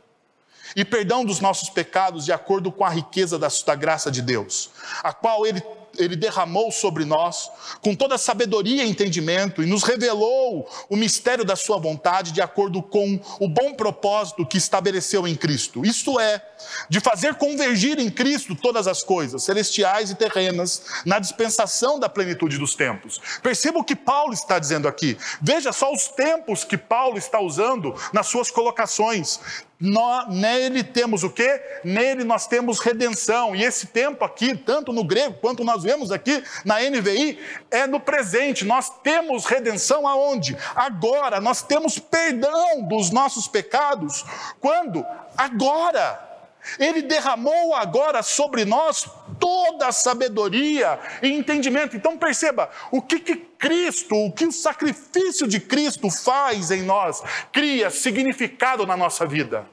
e 0.75 0.85
perdão 0.85 1.25
dos 1.25 1.41
nossos 1.41 1.69
pecados 1.69 2.25
de 2.25 2.33
acordo 2.33 2.71
com 2.71 2.85
a 2.85 2.89
riqueza 2.89 3.39
da, 3.39 3.49
da 3.67 3.75
graça 3.75 4.11
de 4.11 4.23
Deus, 4.23 4.71
a 5.03 5.13
qual 5.13 5.47
ele 5.47 5.63
ele 6.03 6.17
derramou 6.17 6.71
sobre 6.73 7.05
nós, 7.05 7.51
com 7.81 7.95
toda 7.95 8.19
sabedoria 8.19 8.85
e 8.85 8.91
entendimento, 8.91 9.63
e 9.63 9.67
nos 9.67 9.83
revelou 9.83 10.69
o 10.89 10.97
mistério 10.97 11.45
da 11.45 11.57
Sua 11.57 11.79
vontade, 11.79 12.33
de 12.33 12.41
acordo 12.41 12.83
com 12.83 13.21
o 13.39 13.49
bom 13.49 13.75
propósito 13.75 14.47
que 14.47 14.59
estabeleceu 14.59 15.27
em 15.27 15.35
Cristo. 15.35 15.85
Isto 15.85 16.19
é, 16.19 16.43
de 16.89 17.01
fazer 17.01 17.35
convergir 17.35 17.99
em 17.99 18.11
Cristo 18.11 18.55
todas 18.55 18.87
as 18.87 19.03
coisas, 19.03 19.43
celestiais 19.43 20.11
e 20.11 20.15
terrenas, 20.15 20.83
na 21.05 21.19
dispensação 21.19 21.99
da 21.99 22.09
plenitude 22.09 22.59
dos 22.59 22.75
tempos. 22.75 23.21
Perceba 23.43 23.79
o 23.79 23.85
que 23.85 23.97
Paulo 23.97 24.33
está 24.33 24.59
dizendo 24.59 24.89
aqui. 24.89 25.17
Veja 25.41 25.73
só 25.73 25.93
os 25.93 26.09
tempos 26.09 26.65
que 26.65 26.77
Paulo 26.77 27.19
está 27.19 27.41
usando 27.41 27.95
nas 28.13 28.27
suas 28.27 28.51
colocações. 28.51 29.41
Nele 29.81 30.85
temos 30.85 31.23
o 31.23 31.31
quê? 31.31 31.61
Nele 31.83 32.23
nós 32.23 32.47
temos 32.47 32.79
redenção. 32.81 33.57
E 33.57 33.65
esse 33.65 33.87
tempo 33.87 34.25
aqui, 34.25 34.55
tanto 34.55 34.93
no 34.93 35.03
grego 35.03 35.39
quanto 35.41 35.65
nós 35.65 35.83
vemos 35.83 36.13
aqui 36.13 36.45
na 36.65 36.81
NVI, 36.81 37.39
é 37.71 37.87
no 37.87 37.99
presente. 37.99 38.65
Nós 38.65 38.91
temos 39.03 39.47
redenção 39.47 40.07
aonde? 40.07 40.57
Agora. 40.75 41.41
Nós 41.41 41.63
temos 41.63 41.99
perdão 41.99 42.83
dos 42.83 43.11
nossos 43.11 43.49
pecados. 43.49 44.25
Quando? 44.61 45.05
Agora. 45.37 46.30
Ele 46.79 47.03
derramou 47.03 47.75
agora 47.75 48.23
sobre 48.23 48.65
nós 48.65 49.09
toda 49.39 49.89
a 49.89 49.93
sabedoria 49.93 50.99
e 51.23 51.29
entendimento. 51.29 51.97
Então 51.97 52.17
perceba, 52.19 52.71
o 52.91 53.01
que, 53.01 53.19
que 53.21 53.37
Cristo, 53.37 54.15
o 54.15 54.33
que 54.33 54.47
o 54.47 54.53
sacrifício 54.53 55.47
de 55.47 55.61
Cristo 55.61 56.11
faz 56.11 56.71
em 56.71 56.83
nós, 56.83 57.23
cria 57.53 57.91
significado 57.91 58.87
na 58.87 58.97
nossa 58.97 59.27
vida. 59.27 59.67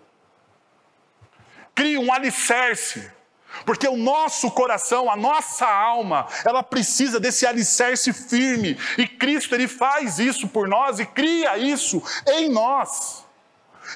Cria 1.75 1.99
um 1.99 2.11
alicerce. 2.11 3.11
Porque 3.65 3.87
o 3.87 3.97
nosso 3.97 4.51
coração, 4.51 5.09
a 5.09 5.15
nossa 5.15 5.67
alma, 5.67 6.27
ela 6.45 6.61
precisa 6.61 7.19
desse 7.19 7.45
alicerce 7.45 8.13
firme. 8.13 8.77
E 8.97 9.07
Cristo, 9.07 9.55
Ele 9.55 9.67
faz 9.67 10.19
isso 10.19 10.47
por 10.47 10.67
nós 10.67 10.99
e 10.99 11.05
cria 11.05 11.57
isso 11.57 12.01
em 12.27 12.49
nós. 12.49 13.26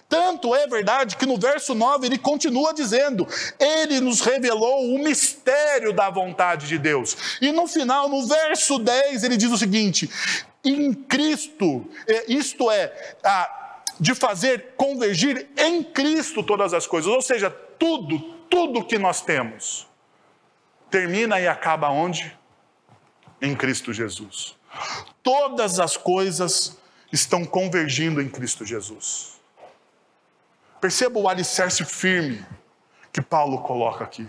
Tanto 0.07 0.55
é 0.55 0.67
verdade 0.67 1.15
que 1.15 1.25
no 1.25 1.37
verso 1.37 1.73
9 1.73 2.07
ele 2.07 2.17
continua 2.17 2.73
dizendo: 2.73 3.27
Ele 3.59 3.99
nos 3.99 4.21
revelou 4.21 4.93
o 4.93 4.99
mistério 4.99 5.93
da 5.93 6.09
vontade 6.09 6.67
de 6.67 6.77
Deus. 6.77 7.37
E 7.41 7.51
no 7.51 7.67
final, 7.67 8.07
no 8.09 8.25
verso 8.27 8.79
10, 8.79 9.23
ele 9.23 9.37
diz 9.37 9.51
o 9.51 9.57
seguinte: 9.57 10.09
Em 10.63 10.93
Cristo, 10.93 11.87
é, 12.07 12.31
isto 12.31 12.69
é, 12.71 12.93
de 13.99 14.15
fazer 14.15 14.73
convergir 14.77 15.47
em 15.57 15.83
Cristo 15.83 16.41
todas 16.41 16.73
as 16.73 16.87
coisas, 16.87 17.11
ou 17.11 17.21
seja, 17.21 17.49
tudo, 17.49 18.19
tudo 18.49 18.85
que 18.85 18.97
nós 18.97 19.21
temos, 19.21 19.87
termina 20.89 21.39
e 21.39 21.47
acaba 21.47 21.89
onde? 21.89 22.37
Em 23.41 23.55
Cristo 23.55 23.93
Jesus. 23.93 24.55
Todas 25.23 25.79
as 25.79 25.97
coisas 25.97 26.77
estão 27.11 27.43
convergindo 27.43 28.21
em 28.21 28.29
Cristo 28.29 28.65
Jesus. 28.65 29.40
Perceba 30.81 31.19
o 31.19 31.29
alicerce 31.29 31.85
firme 31.85 32.43
que 33.13 33.21
Paulo 33.21 33.61
coloca 33.61 34.03
aqui. 34.03 34.27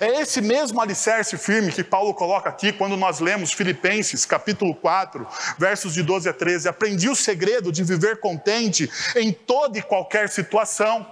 É 0.00 0.20
esse 0.20 0.40
mesmo 0.40 0.80
alicerce 0.80 1.38
firme 1.38 1.70
que 1.70 1.84
Paulo 1.84 2.12
coloca 2.14 2.48
aqui 2.48 2.72
quando 2.72 2.96
nós 2.96 3.20
lemos 3.20 3.52
Filipenses, 3.52 4.26
capítulo 4.26 4.74
4, 4.74 5.26
versos 5.56 5.94
de 5.94 6.02
12 6.02 6.28
a 6.28 6.32
13. 6.32 6.68
Aprendi 6.68 7.08
o 7.08 7.14
segredo 7.14 7.70
de 7.70 7.84
viver 7.84 8.18
contente 8.18 8.90
em 9.14 9.30
toda 9.32 9.78
e 9.78 9.82
qualquer 9.82 10.28
situação. 10.28 11.06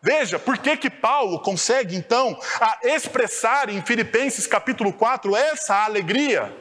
Veja, 0.00 0.38
por 0.38 0.56
que 0.56 0.78
que 0.78 0.88
Paulo 0.88 1.40
consegue 1.40 1.94
então 1.94 2.38
expressar 2.82 3.68
em 3.68 3.84
Filipenses 3.84 4.46
capítulo 4.46 4.94
4 4.94 5.36
essa 5.36 5.84
alegria? 5.84 6.59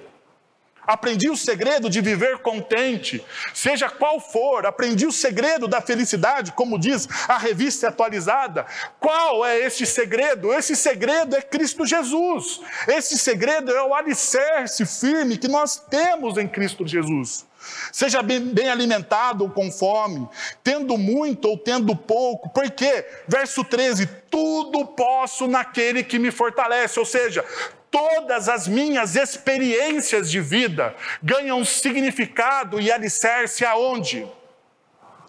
Aprendi 0.89 1.29
o 1.29 1.37
segredo 1.37 1.87
de 1.87 2.01
viver 2.01 2.39
contente, 2.39 3.23
seja 3.53 3.87
qual 3.87 4.19
for. 4.19 4.65
Aprendi 4.65 5.05
o 5.05 5.11
segredo 5.11 5.67
da 5.67 5.81
felicidade, 5.81 6.51
como 6.53 6.79
diz 6.79 7.07
a 7.27 7.37
revista 7.37 7.89
atualizada. 7.89 8.65
Qual 8.99 9.45
é 9.45 9.59
este 9.59 9.85
segredo? 9.85 10.51
Esse 10.51 10.75
segredo 10.75 11.35
é 11.35 11.43
Cristo 11.43 11.85
Jesus. 11.85 12.61
Esse 12.87 13.19
segredo 13.19 13.69
é 13.69 13.83
o 13.83 13.93
alicerce 13.93 14.83
firme 14.83 15.37
que 15.37 15.47
nós 15.47 15.77
temos 15.77 16.39
em 16.39 16.47
Cristo 16.47 16.87
Jesus. 16.87 17.45
Seja 17.91 18.23
bem, 18.23 18.39
bem, 18.39 18.67
alimentado 18.67 19.43
ou 19.43 19.51
com 19.51 19.71
fome, 19.71 20.27
tendo 20.63 20.97
muito 20.97 21.49
ou 21.49 21.57
tendo 21.57 21.95
pouco, 21.95 22.49
porque, 22.49 23.05
verso 23.27 23.63
13: 23.63 24.07
tudo 24.31 24.87
posso 24.87 25.47
naquele 25.47 26.03
que 26.03 26.17
me 26.17 26.31
fortalece, 26.31 26.97
ou 26.97 27.05
seja, 27.05 27.45
todas 27.91 28.47
as 28.47 28.67
minhas 28.67 29.15
experiências 29.15 30.29
de 30.29 30.39
vida 30.39 30.95
ganham 31.21 31.63
significado 31.65 32.79
e 32.79 32.91
alicerce 32.91 33.65
aonde? 33.65 34.27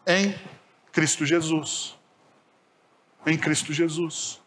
Em 0.06 0.38
Cristo 0.92 1.24
Jesus. 1.24 1.96
Em 3.26 3.36
Cristo 3.36 3.72
Jesus. 3.72 4.40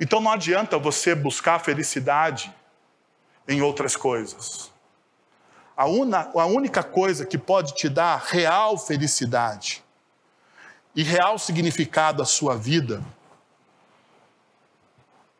Então 0.00 0.20
não 0.20 0.32
adianta 0.32 0.78
você 0.78 1.14
buscar 1.14 1.58
felicidade 1.58 2.52
em 3.48 3.62
outras 3.62 3.96
coisas. 3.96 4.70
A, 5.76 5.86
una, 5.86 6.30
a 6.34 6.46
única 6.46 6.82
coisa 6.82 7.24
que 7.24 7.38
pode 7.38 7.74
te 7.74 7.88
dar 7.88 8.16
real 8.18 8.78
felicidade 8.78 9.82
e 10.94 11.02
real 11.02 11.38
significado 11.38 12.22
à 12.22 12.26
sua 12.26 12.56
vida 12.56 13.02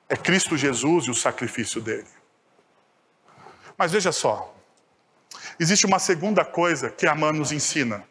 é 0.08 0.16
Cristo 0.16 0.56
Jesus 0.56 1.06
e 1.06 1.10
o 1.10 1.14
sacrifício 1.14 1.80
dele. 1.80 2.06
Mas 3.76 3.92
veja 3.92 4.12
só, 4.12 4.54
existe 5.58 5.84
uma 5.84 5.98
segunda 5.98 6.44
coisa 6.44 6.88
que 6.90 7.06
Amã 7.06 7.32
nos 7.32 7.52
ensina. 7.52 8.06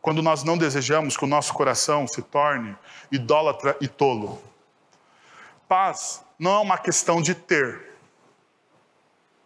Quando 0.00 0.22
nós 0.22 0.42
não 0.42 0.58
desejamos 0.58 1.16
que 1.16 1.24
o 1.24 1.28
nosso 1.28 1.54
coração 1.54 2.06
se 2.08 2.20
torne 2.22 2.76
idólatra 3.10 3.76
e 3.80 3.86
tolo. 3.86 4.42
Paz 5.68 6.24
não 6.38 6.56
é 6.56 6.58
uma 6.58 6.76
questão 6.76 7.22
de 7.22 7.34
ter, 7.34 7.96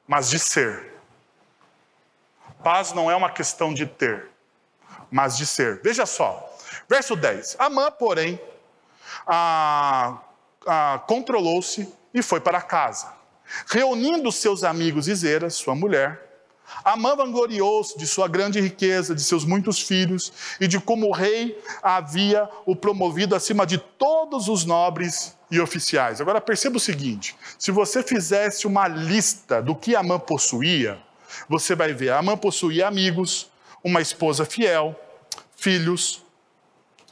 mas 0.08 0.30
de 0.30 0.38
ser. 0.38 0.94
Paz 2.64 2.92
não 2.92 3.10
é 3.10 3.14
uma 3.14 3.30
questão 3.30 3.72
de 3.72 3.86
ter, 3.86 4.30
mas 5.10 5.36
de 5.36 5.46
ser. 5.46 5.80
Veja 5.82 6.06
só, 6.06 6.52
verso 6.88 7.14
10. 7.14 7.56
Amã, 7.58 7.90
porém, 7.90 8.40
a, 9.26 10.18
a, 10.66 11.02
controlou-se 11.06 11.88
e 12.12 12.22
foi 12.22 12.40
para 12.40 12.60
casa. 12.60 13.14
Reunindo 13.68 14.32
seus 14.32 14.64
amigos 14.64 15.06
e 15.08 15.14
Zera, 15.14 15.48
sua 15.50 15.74
mulher, 15.74 16.26
Amã 16.84 17.14
vangloriou-se 17.14 17.96
de 17.96 18.06
sua 18.06 18.26
grande 18.26 18.60
riqueza, 18.60 19.14
de 19.14 19.22
seus 19.22 19.44
muitos 19.44 19.80
filhos 19.80 20.32
e 20.60 20.66
de 20.66 20.80
como 20.80 21.06
o 21.06 21.12
rei 21.12 21.56
havia 21.82 22.48
o 22.64 22.74
promovido 22.74 23.36
acima 23.36 23.64
de 23.64 23.78
todos 23.78 24.48
os 24.48 24.64
nobres 24.64 25.36
e 25.50 25.60
oficiais. 25.60 26.20
Agora 26.20 26.40
perceba 26.40 26.76
o 26.76 26.80
seguinte: 26.80 27.36
se 27.58 27.70
você 27.70 28.02
fizesse 28.02 28.66
uma 28.66 28.88
lista 28.88 29.62
do 29.62 29.74
que 29.76 29.94
Amã 29.94 30.18
possuía, 30.18 30.98
você 31.48 31.74
vai 31.74 31.92
ver: 31.92 32.10
Amã 32.12 32.36
possuía 32.36 32.88
amigos, 32.88 33.48
uma 33.82 34.00
esposa 34.00 34.44
fiel, 34.44 34.98
filhos, 35.56 36.24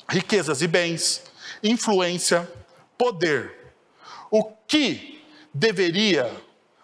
riquezas 0.09 0.63
e 0.63 0.67
bens, 0.67 1.23
influência, 1.63 2.49
poder. 2.99 3.75
O 4.31 4.45
que 4.67 5.25
deveria 5.53 6.35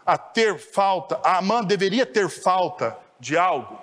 a 0.04 0.16
ter 0.16 0.58
falta, 0.58 1.20
a 1.24 1.38
Amã 1.38 1.62
deveria 1.62 2.06
ter 2.06 2.28
falta 2.28 2.96
de 3.18 3.36
algo? 3.36 3.80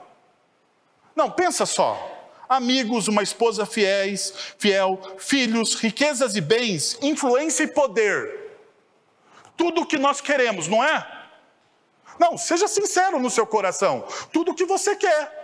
Não, 1.15 1.31
pensa 1.31 1.65
só. 1.65 2.13
Amigos, 2.47 3.07
uma 3.07 3.23
esposa 3.23 3.65
fiéis, 3.65 4.33
fiel, 4.57 4.99
filhos, 5.17 5.75
riquezas 5.75 6.35
e 6.35 6.41
bens, 6.41 6.97
influência 7.01 7.63
e 7.63 7.67
poder. 7.67 8.57
Tudo 9.57 9.81
o 9.81 9.85
que 9.85 9.97
nós 9.97 10.21
queremos, 10.21 10.67
não 10.67 10.83
é? 10.83 11.05
Não, 12.19 12.37
seja 12.37 12.67
sincero 12.67 13.19
no 13.19 13.29
seu 13.29 13.45
coração. 13.45 14.05
Tudo 14.31 14.51
o 14.51 14.55
que 14.55 14.65
você 14.65 14.95
quer. 14.95 15.37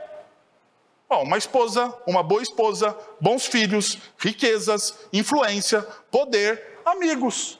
Uma 1.09 1.37
esposa, 1.37 1.93
uma 2.07 2.23
boa 2.23 2.41
esposa, 2.41 2.97
bons 3.21 3.45
filhos, 3.45 3.99
riquezas, 4.17 4.97
influência, 5.11 5.83
poder, 6.09 6.72
amigos. 6.85 7.59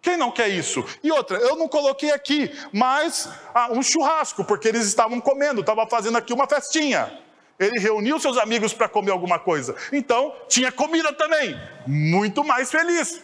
Quem 0.00 0.16
não 0.16 0.32
quer 0.32 0.48
isso? 0.48 0.84
E 1.02 1.12
outra, 1.12 1.38
eu 1.38 1.54
não 1.54 1.68
coloquei 1.68 2.10
aqui, 2.10 2.50
mas 2.72 3.28
ah, 3.54 3.68
um 3.70 3.82
churrasco, 3.82 4.44
porque 4.44 4.66
eles 4.66 4.86
estavam 4.86 5.20
comendo, 5.20 5.60
estava 5.60 5.86
fazendo 5.86 6.18
aqui 6.18 6.32
uma 6.32 6.48
festinha. 6.48 7.20
Ele 7.58 7.78
reuniu 7.78 8.18
seus 8.18 8.36
amigos 8.36 8.72
para 8.72 8.88
comer 8.88 9.12
alguma 9.12 9.38
coisa. 9.38 9.76
Então, 9.92 10.34
tinha 10.48 10.72
comida 10.72 11.12
também. 11.12 11.56
Muito 11.86 12.42
mais 12.42 12.70
feliz. 12.70 13.22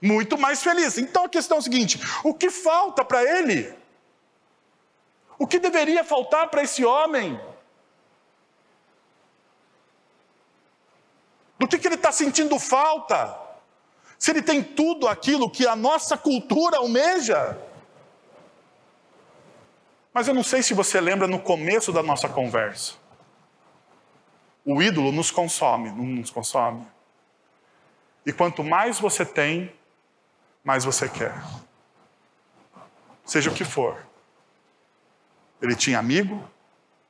Muito 0.00 0.38
mais 0.38 0.62
feliz. 0.62 0.96
Então 0.96 1.24
a 1.24 1.28
questão 1.28 1.56
é 1.56 1.60
a 1.60 1.62
seguinte: 1.62 2.00
o 2.22 2.32
que 2.32 2.50
falta 2.50 3.04
para 3.04 3.22
ele? 3.22 3.74
O 5.38 5.46
que 5.46 5.58
deveria 5.58 6.04
faltar 6.04 6.48
para 6.48 6.62
esse 6.62 6.84
homem? 6.84 7.40
Do 11.58 11.66
que, 11.66 11.78
que 11.78 11.88
ele 11.88 11.96
está 11.96 12.12
sentindo 12.12 12.58
falta? 12.58 13.48
se 14.18 14.32
ele 14.32 14.42
tem 14.42 14.62
tudo 14.62 15.06
aquilo 15.06 15.48
que 15.48 15.66
a 15.66 15.76
nossa 15.76 16.18
cultura 16.18 16.78
almeja. 16.78 17.56
Mas 20.12 20.26
eu 20.26 20.34
não 20.34 20.42
sei 20.42 20.62
se 20.62 20.74
você 20.74 21.00
lembra 21.00 21.28
no 21.28 21.38
começo 21.38 21.92
da 21.92 22.02
nossa 22.02 22.28
conversa. 22.28 22.94
O 24.64 24.82
ídolo 24.82 25.12
nos 25.12 25.30
consome, 25.30 25.90
não 25.90 26.04
nos 26.04 26.30
consome. 26.30 26.84
E 28.26 28.32
quanto 28.32 28.64
mais 28.64 28.98
você 28.98 29.24
tem, 29.24 29.72
mais 30.64 30.84
você 30.84 31.08
quer. 31.08 31.40
Seja 33.24 33.50
o 33.50 33.54
que 33.54 33.64
for. 33.64 34.04
Ele 35.62 35.76
tinha 35.76 35.98
amigo, 35.98 36.42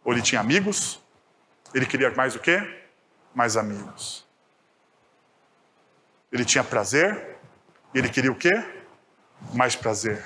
ou 0.05 0.13
ele 0.13 0.23
tinha 0.23 0.41
amigos, 0.41 1.01
ele 1.75 1.87
queria 1.87 2.11
mais 2.11 2.37
o 2.37 2.39
quê? 2.39 2.85
Mais 3.35 3.57
amigos. 3.57 4.28
Ele 6.31 6.45
tinha 6.45 6.62
prazer, 6.62 7.37
e 7.95 7.99
ele 7.99 8.09
queria 8.09 8.31
o 8.31 8.35
quê? 8.35 8.53
Mais 9.55 9.75
prazer. 9.75 10.23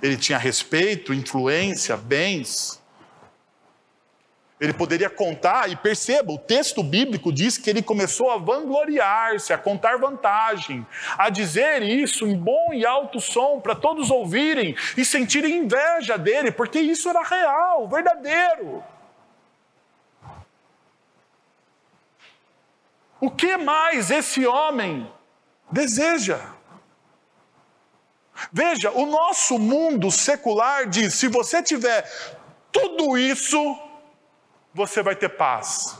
Ele 0.00 0.16
tinha 0.16 0.38
respeito, 0.38 1.12
influência, 1.12 1.96
bens. 1.96 2.80
Ele 4.60 4.72
poderia 4.72 5.10
contar, 5.10 5.68
e 5.68 5.74
perceba, 5.74 6.32
o 6.32 6.38
texto 6.38 6.82
bíblico 6.82 7.32
diz 7.32 7.58
que 7.58 7.68
ele 7.68 7.82
começou 7.82 8.30
a 8.30 8.38
vangloriar-se, 8.38 9.52
a 9.52 9.58
contar 9.58 9.98
vantagem, 9.98 10.86
a 11.18 11.28
dizer 11.28 11.82
isso 11.82 12.24
em 12.26 12.36
bom 12.36 12.72
e 12.72 12.86
alto 12.86 13.20
som 13.20 13.60
para 13.60 13.74
todos 13.74 14.10
ouvirem 14.10 14.76
e 14.96 15.04
sentirem 15.04 15.58
inveja 15.58 16.16
dele, 16.16 16.52
porque 16.52 16.78
isso 16.78 17.08
era 17.08 17.22
real, 17.22 17.88
verdadeiro. 17.88 18.82
O 23.20 23.30
que 23.30 23.56
mais 23.56 24.10
esse 24.10 24.46
homem 24.46 25.10
deseja? 25.70 26.40
Veja, 28.52 28.90
o 28.90 29.06
nosso 29.06 29.58
mundo 29.58 30.10
secular 30.10 30.88
diz: 30.88 31.14
se 31.14 31.28
você 31.28 31.62
tiver 31.62 32.02
tudo 32.72 33.16
isso, 33.16 33.58
você 34.72 35.02
vai 35.02 35.14
ter 35.14 35.28
paz. 35.30 35.98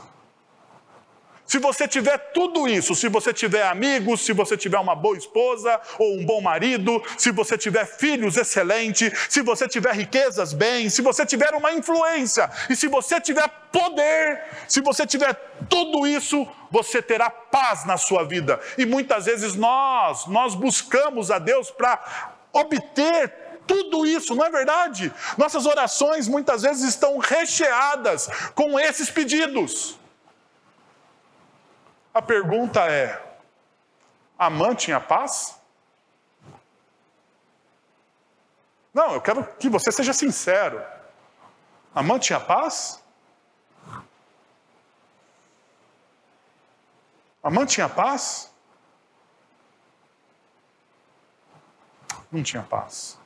Se 1.45 1.59
você 1.59 1.87
tiver 1.87 2.17
tudo 2.33 2.67
isso, 2.67 2.95
se 2.95 3.07
você 3.07 3.31
tiver 3.31 3.67
amigos, 3.67 4.25
se 4.25 4.33
você 4.33 4.57
tiver 4.57 4.79
uma 4.79 4.95
boa 4.95 5.15
esposa 5.15 5.79
ou 5.99 6.17
um 6.17 6.25
bom 6.25 6.41
marido, 6.41 7.01
se 7.17 7.31
você 7.31 7.55
tiver 7.55 7.85
filhos 7.85 8.35
excelentes, 8.35 9.13
se 9.29 9.41
você 9.41 9.67
tiver 9.67 9.93
riquezas, 9.93 10.53
bem, 10.53 10.89
se 10.89 11.03
você 11.03 11.23
tiver 11.25 11.53
uma 11.53 11.71
influência 11.71 12.49
e 12.67 12.75
se 12.75 12.87
você 12.87 13.21
tiver 13.21 13.47
poder, 13.71 14.43
se 14.67 14.81
você 14.81 15.05
tiver 15.05 15.35
tudo 15.69 16.07
isso, 16.07 16.47
você 16.71 16.99
terá 16.99 17.29
paz 17.29 17.85
na 17.85 17.97
sua 17.97 18.23
vida. 18.23 18.59
E 18.75 18.85
muitas 18.85 19.25
vezes 19.25 19.55
nós, 19.55 20.25
nós 20.25 20.55
buscamos 20.55 21.29
a 21.29 21.37
Deus 21.37 21.69
para 21.69 22.33
obter 22.51 23.31
tudo 23.67 24.05
isso, 24.05 24.33
não 24.35 24.45
é 24.45 24.49
verdade? 24.49 25.13
Nossas 25.37 25.65
orações 25.65 26.27
muitas 26.27 26.63
vezes 26.63 26.83
estão 26.83 27.17
recheadas 27.17 28.29
com 28.53 28.79
esses 28.79 29.09
pedidos. 29.09 29.97
A 32.15 32.21
pergunta 32.21 32.79
é: 32.89 33.21
Amã 34.39 34.73
tinha 34.73 35.01
paz? 35.01 35.59
Não, 38.93 39.15
eu 39.15 39.21
quero 39.21 39.45
que 39.57 39.67
você 39.67 39.91
seja 39.91 40.13
sincero. 40.13 40.81
Amã 41.93 42.17
tinha 42.17 42.39
paz? 42.39 43.03
Amã 47.43 47.65
tinha 47.65 47.89
paz? 47.89 48.49
Não 52.31 52.41
tinha 52.41 52.63
paz. 52.63 53.19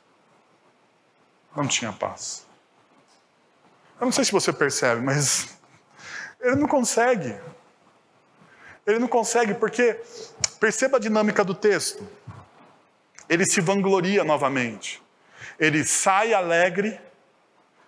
Não 1.54 1.68
tinha 1.68 1.92
paz. 1.92 2.44
Eu 4.00 4.06
não 4.06 4.12
sei 4.12 4.24
se 4.24 4.32
você 4.32 4.52
percebe, 4.52 5.00
mas 5.00 5.56
ele 6.42 6.56
não 6.56 6.66
consegue. 6.66 7.40
Ele 8.90 8.98
não 8.98 9.08
consegue, 9.08 9.54
porque 9.54 10.00
perceba 10.58 10.96
a 10.96 11.00
dinâmica 11.00 11.44
do 11.44 11.54
texto. 11.54 12.06
Ele 13.28 13.44
se 13.46 13.60
vangloria 13.60 14.24
novamente. 14.24 15.00
Ele 15.58 15.84
sai 15.84 16.32
alegre 16.32 17.00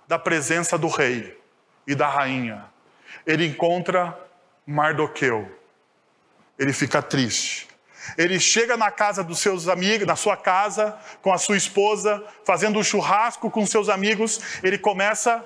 da 0.07 0.19
presença 0.19 0.79
do 0.79 0.89
rei 0.89 1.39
e 1.87 1.95
da 1.95 2.09
rainha. 2.09 2.65
Ele 3.27 3.47
encontra 3.47 4.19
Mardoqueu. 4.67 5.51
Ele 6.59 6.73
fica 6.73 7.03
triste. 7.03 7.69
Ele 8.19 8.39
chega 8.39 8.77
na 8.77 8.91
casa 8.91 9.23
dos 9.23 9.39
seus 9.39 9.69
amigos, 9.69 10.07
na 10.07 10.17
sua 10.17 10.37
casa, 10.37 10.99
com 11.21 11.33
a 11.33 11.39
sua 11.39 11.57
esposa, 11.57 12.23
fazendo 12.45 12.79
um 12.79 12.83
churrasco 12.83 13.51
com 13.51 13.65
seus 13.65 13.89
amigos. 13.89 14.41
Ele 14.63 14.79
começa 14.79 15.45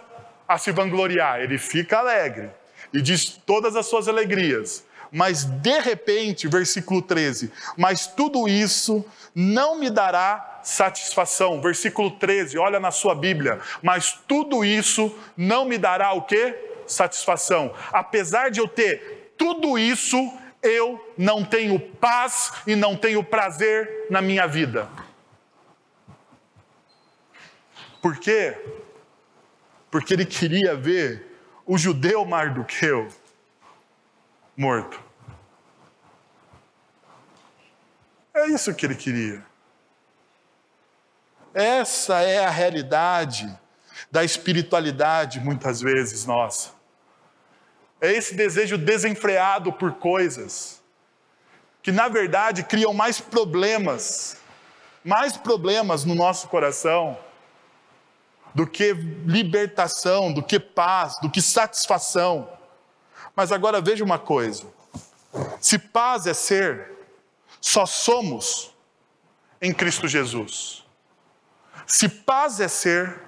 a 0.49 0.59
se 0.59 0.73
vangloriar. 0.73 1.41
Ele 1.41 1.59
fica 1.59 1.99
alegre 1.99 2.51
e 2.93 3.01
diz 3.03 3.25
todas 3.25 3.77
as 3.77 3.87
suas 3.87 4.09
alegrias 4.09 4.85
mas 5.11 5.45
de 5.45 5.81
repente, 5.81 6.49
versículo 6.49 7.03
13, 7.03 7.53
mas 7.77 8.07
tudo 8.07 8.49
isso 8.49 9.05
não 9.35 9.79
me 9.79 9.91
dará 9.91 10.61
satisfação. 10.63 11.61
Versículo 11.61 12.11
13, 12.13 12.59
olha 12.59 12.81
na 12.81 12.91
sua 12.91 13.15
Bíblia, 13.15 13.61
mas 13.83 14.19
tudo 14.27 14.65
isso 14.65 15.15
não 15.37 15.65
me 15.65 15.79
dará 15.79 16.13
o 16.13 16.23
quê? 16.23 16.67
satisfação. 16.87 17.75
Apesar 17.93 18.51
de 18.51 18.61
eu 18.61 18.69
ter 18.69 19.33
tudo 19.37 19.79
isso, 19.79 20.17
eu 20.63 21.13
não 21.17 21.45
tenho 21.45 21.79
paz 21.79 22.53
e 22.67 22.75
não 22.75 22.97
tenho 22.97 23.23
prazer 23.23 24.07
na 24.11 24.23
minha 24.23 24.47
vida. 24.47 24.89
Por 28.01 28.19
quê? 28.19 28.57
Porque 29.91 30.15
ele 30.15 30.25
queria 30.25 30.75
ver 30.75 31.39
o 31.67 31.77
judeu 31.77 32.25
Mardoqueu 32.25 33.09
morto. 34.57 35.06
É 38.37 38.49
isso 38.49 38.75
que 38.75 38.85
ele 38.85 38.95
queria. 38.95 39.43
Essa 41.55 42.21
é 42.21 42.45
a 42.45 42.51
realidade 42.51 43.59
da 44.11 44.23
espiritualidade, 44.23 45.41
muitas 45.41 45.81
vezes, 45.81 46.27
nossa. 46.27 46.69
É 47.99 48.13
esse 48.13 48.35
desejo 48.35 48.77
desenfreado 48.77 49.73
por 49.73 49.95
coisas, 49.95 50.83
que 51.83 51.91
na 51.91 52.09
verdade 52.09 52.63
criam 52.63 52.93
mais 52.93 53.19
problemas, 53.19 54.37
mais 55.03 55.35
problemas 55.39 56.05
no 56.05 56.15
nosso 56.15 56.47
coração, 56.49 57.19
do 58.55 58.67
que 58.67 58.93
libertação, 59.25 60.31
do 60.31 60.43
que 60.43 60.61
paz, 60.61 61.19
do 61.21 61.31
que 61.31 61.41
satisfação. 61.41 62.51
Mas 63.35 63.51
agora 63.51 63.81
veja 63.81 64.05
uma 64.05 64.19
coisa: 64.19 64.67
se 65.59 65.79
paz 65.79 66.27
é 66.27 66.35
ser, 66.35 66.96
só 67.67 67.85
somos 67.85 68.71
em 69.61 69.75
Cristo 69.75 70.07
Jesus. 70.07 70.85
Se 71.85 72.09
paz 72.09 72.61
é 72.61 72.69
ser, 72.69 73.23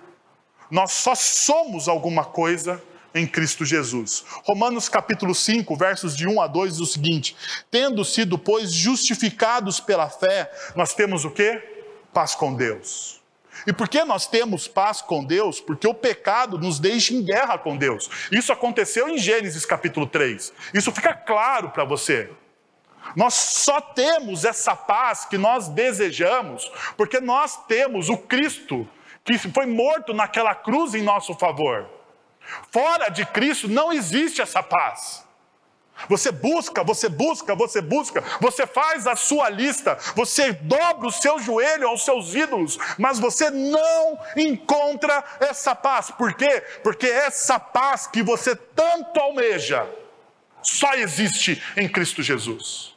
nós 0.71 0.93
só 0.93 1.13
somos 1.17 1.89
alguma 1.89 2.25
coisa 2.25 2.81
em 3.13 3.27
Cristo 3.27 3.65
Jesus. 3.65 4.25
Romanos 4.45 4.89
capítulo 4.89 5.35
5, 5.35 5.75
versos 5.75 6.17
de 6.17 6.29
1 6.29 6.41
a 6.41 6.47
2 6.47 6.75
diz 6.75 6.81
o 6.81 6.87
seguinte: 6.87 7.37
Tendo 7.69 8.05
sido, 8.05 8.39
pois, 8.39 8.73
justificados 8.73 9.81
pela 9.81 10.09
fé, 10.09 10.49
nós 10.77 10.95
temos 10.95 11.25
o 11.25 11.33
quê? 11.33 11.61
Paz 12.15 12.37
com 12.37 12.55
Deus. 12.55 13.21
E 13.67 13.73
por 13.73 13.89
que 13.89 14.05
nós 14.05 14.29
temos 14.29 14.69
paz 14.69 15.03
com 15.03 15.25
Deus? 15.25 15.61
Porque 15.61 15.89
o 15.89 15.93
pecado 15.93 16.57
nos 16.57 16.79
deixa 16.79 17.13
em 17.13 17.25
guerra 17.25 17.59
com 17.59 17.77
Deus. 17.77 18.09
Isso 18.31 18.53
aconteceu 18.53 19.09
em 19.09 19.19
Gênesis 19.19 19.67
capítulo 19.67 20.07
3. 20.07 20.53
Isso 20.73 20.93
fica 20.93 21.13
claro 21.13 21.71
para 21.71 21.83
você. 21.83 22.31
Nós 23.17 23.35
só 23.35 23.81
temos 23.81 24.45
essa 24.45 24.77
paz 24.77 25.25
que 25.25 25.39
nós 25.39 25.69
desejamos 25.69 26.71
porque 26.97 27.21
nós 27.21 27.57
temos 27.67 28.09
o 28.09 28.17
Cristo 28.17 28.89
que 29.25 29.39
foi 29.39 29.67
morto 29.67 30.15
naquela 30.15 30.55
cruz 30.55 30.95
em 30.95 31.03
nosso 31.03 31.35
favor. 31.35 31.89
Fora 32.73 33.11
de 33.11 33.27
Cristo 33.27 33.69
não 33.69 33.93
existe 33.93 34.41
essa 34.41 34.63
paz. 34.63 35.27
Você 36.09 36.31
busca, 36.31 36.85
você 36.85 37.09
busca, 37.09 37.55
você 37.55 37.81
busca, 37.81 38.23
você 38.41 38.67
faz 38.67 39.07
a 39.07 39.17
sua 39.17 39.49
lista, 39.49 39.99
você 40.15 40.53
dobra 40.53 41.09
o 41.09 41.13
seu 41.13 41.41
joelho 41.41 41.89
aos 41.89 42.05
seus 42.05 42.35
ídolos, 42.35 42.79
mas 42.97 43.19
você 43.19 43.51
não 43.51 44.19
encontra 44.37 45.25
essa 45.41 45.75
paz. 45.75 46.11
Por 46.11 46.35
quê? 46.35 46.63
Porque 46.85 47.07
essa 47.07 47.59
paz 47.59 48.07
que 48.07 48.23
você 48.23 48.55
tanto 48.55 49.19
almeja 49.19 49.89
só 50.63 50.95
existe 50.95 51.61
em 51.77 51.89
Cristo 51.89 52.23
Jesus. 52.23 52.97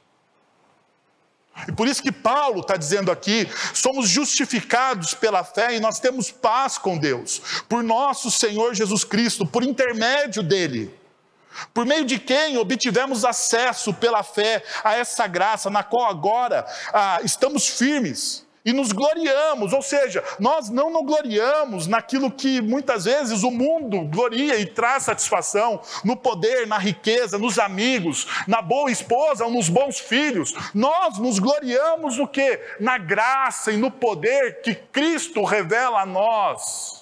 E 1.68 1.72
por 1.72 1.88
isso 1.88 2.02
que 2.02 2.12
Paulo 2.12 2.62
está 2.62 2.76
dizendo 2.76 3.12
aqui: 3.12 3.47
somos 3.74 4.08
justificados 4.08 5.14
pela 5.14 5.43
fé 5.43 5.76
e 5.76 5.80
nós 5.80 5.99
temos 5.99 6.32
paz 6.32 6.78
com 6.78 6.97
Deus, 6.97 7.41
por 7.68 7.84
nosso 7.84 8.32
Senhor 8.32 8.74
Jesus 8.74 9.04
Cristo, 9.04 9.45
por 9.45 9.64
intermédio 9.64 10.41
dele. 10.41 10.93
Por 11.74 11.86
meio 11.86 12.06
de 12.06 12.18
quem 12.18 12.58
obtivemos 12.58 13.26
acesso 13.26 13.93
pela 13.93 14.24
fé 14.24 14.64
a 14.84 14.95
essa 14.95 15.28
graça, 15.28 15.70
na 15.70 15.84
qual 15.84 16.10
agora 16.10 16.66
ah, 16.93 17.20
estamos 17.24 17.68
firmes 17.68 18.45
e 18.64 18.72
nos 18.74 18.91
gloriamos, 18.91 19.74
ou 19.74 19.82
seja, 19.82 20.24
nós 20.39 20.70
não 20.70 20.91
nos 20.91 21.05
gloriamos 21.05 21.88
naquilo 21.88 22.32
que 22.32 22.62
muitas 22.62 23.05
vezes 23.05 23.43
o 23.43 23.51
mundo 23.51 24.01
gloria 24.01 24.57
e 24.59 24.66
traz 24.66 25.03
satisfação, 25.03 25.82
no 26.03 26.16
poder, 26.16 26.68
na 26.68 26.78
riqueza, 26.78 27.38
nos 27.38 27.57
amigos, 27.57 28.28
na 28.47 28.62
boa 28.62 28.91
esposa 28.91 29.45
ou 29.45 29.51
nos 29.51 29.70
bons 29.70 29.99
filhos. 29.99 30.53
Nós 30.74 31.18
nos 31.18 31.39
gloriamos 31.39 32.18
no 32.18 32.28
que? 32.28 32.59
Na 32.80 32.97
graça 32.97 33.72
e 33.72 33.78
no 33.78 33.89
poder 33.89 34.62
que 34.62 34.76
Cristo 34.76 35.43
revela 35.43 36.01
a 36.01 36.05
nós. 36.05 37.01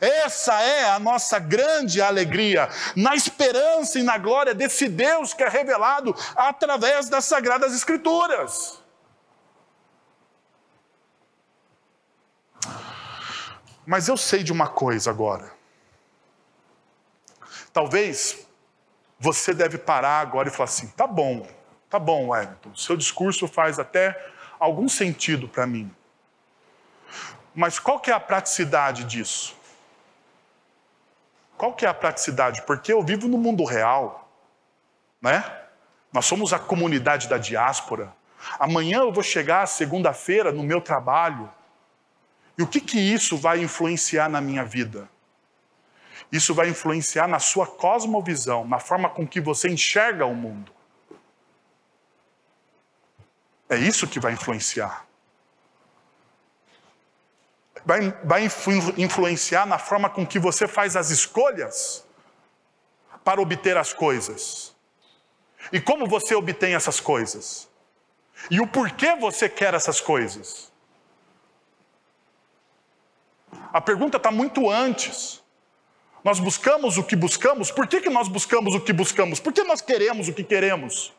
Essa 0.00 0.60
é 0.62 0.88
a 0.88 0.98
nossa 0.98 1.38
grande 1.38 2.00
alegria, 2.00 2.68
na 2.96 3.14
esperança 3.14 3.98
e 3.98 4.02
na 4.02 4.16
glória 4.16 4.54
desse 4.54 4.88
Deus 4.88 5.34
que 5.34 5.42
é 5.42 5.48
revelado 5.48 6.14
através 6.34 7.08
das 7.08 7.26
Sagradas 7.26 7.74
Escrituras. 7.74 8.83
Mas 13.86 14.08
eu 14.08 14.16
sei 14.16 14.42
de 14.42 14.52
uma 14.52 14.68
coisa 14.68 15.10
agora. 15.10 15.52
Talvez 17.72 18.46
você 19.18 19.52
deve 19.52 19.78
parar 19.78 20.20
agora 20.20 20.48
e 20.48 20.52
falar 20.52 20.64
assim: 20.64 20.88
tá 20.88 21.06
bom, 21.06 21.46
tá 21.90 21.98
bom, 21.98 22.28
Wellington, 22.28 22.74
seu 22.74 22.96
discurso 22.96 23.46
faz 23.46 23.78
até 23.78 24.32
algum 24.58 24.88
sentido 24.88 25.48
para 25.48 25.66
mim. 25.66 25.94
Mas 27.54 27.78
qual 27.78 28.00
que 28.00 28.10
é 28.10 28.14
a 28.14 28.20
praticidade 28.20 29.04
disso? 29.04 29.56
Qual 31.56 31.72
que 31.72 31.86
é 31.86 31.88
a 31.88 31.94
praticidade? 31.94 32.62
Porque 32.62 32.92
eu 32.92 33.02
vivo 33.02 33.28
no 33.28 33.38
mundo 33.38 33.64
real, 33.64 34.28
né? 35.20 35.44
Nós 36.12 36.26
somos 36.26 36.52
a 36.52 36.58
comunidade 36.58 37.28
da 37.28 37.38
diáspora. 37.38 38.14
Amanhã 38.58 38.98
eu 38.98 39.12
vou 39.12 39.22
chegar 39.22 39.66
segunda-feira 39.66 40.52
no 40.52 40.62
meu 40.62 40.80
trabalho 40.80 41.50
e 42.56 42.62
o 42.62 42.66
que, 42.66 42.80
que 42.80 42.98
isso 42.98 43.36
vai 43.36 43.62
influenciar 43.62 44.28
na 44.28 44.40
minha 44.40 44.64
vida? 44.64 45.08
Isso 46.30 46.54
vai 46.54 46.68
influenciar 46.68 47.28
na 47.28 47.38
sua 47.38 47.66
cosmovisão, 47.66 48.66
na 48.66 48.78
forma 48.78 49.08
com 49.08 49.26
que 49.26 49.40
você 49.40 49.68
enxerga 49.68 50.24
o 50.26 50.34
mundo. 50.34 50.72
É 53.68 53.76
isso 53.76 54.06
que 54.06 54.20
vai 54.20 54.32
influenciar. 54.32 55.06
Vai, 57.84 58.10
vai 58.24 58.48
influenciar 58.96 59.66
na 59.66 59.78
forma 59.78 60.08
com 60.08 60.26
que 60.26 60.38
você 60.38 60.66
faz 60.66 60.96
as 60.96 61.10
escolhas 61.10 62.04
para 63.22 63.40
obter 63.40 63.76
as 63.76 63.92
coisas. 63.92 64.74
E 65.72 65.80
como 65.80 66.06
você 66.06 66.34
obtém 66.34 66.74
essas 66.74 67.00
coisas. 67.00 67.68
E 68.50 68.60
o 68.60 68.66
porquê 68.66 69.14
você 69.16 69.48
quer 69.48 69.74
essas 69.74 70.00
coisas. 70.00 70.72
A 73.74 73.80
pergunta 73.80 74.18
está 74.18 74.30
muito 74.30 74.70
antes. 74.70 75.42
Nós 76.22 76.38
buscamos 76.38 76.96
o 76.96 77.02
que 77.02 77.16
buscamos. 77.16 77.72
Por 77.72 77.88
que, 77.88 78.00
que 78.00 78.08
nós 78.08 78.28
buscamos 78.28 78.72
o 78.72 78.80
que 78.80 78.92
buscamos? 78.92 79.40
Por 79.40 79.52
que 79.52 79.64
nós 79.64 79.80
queremos 79.80 80.28
o 80.28 80.32
que 80.32 80.44
queremos? 80.44 81.12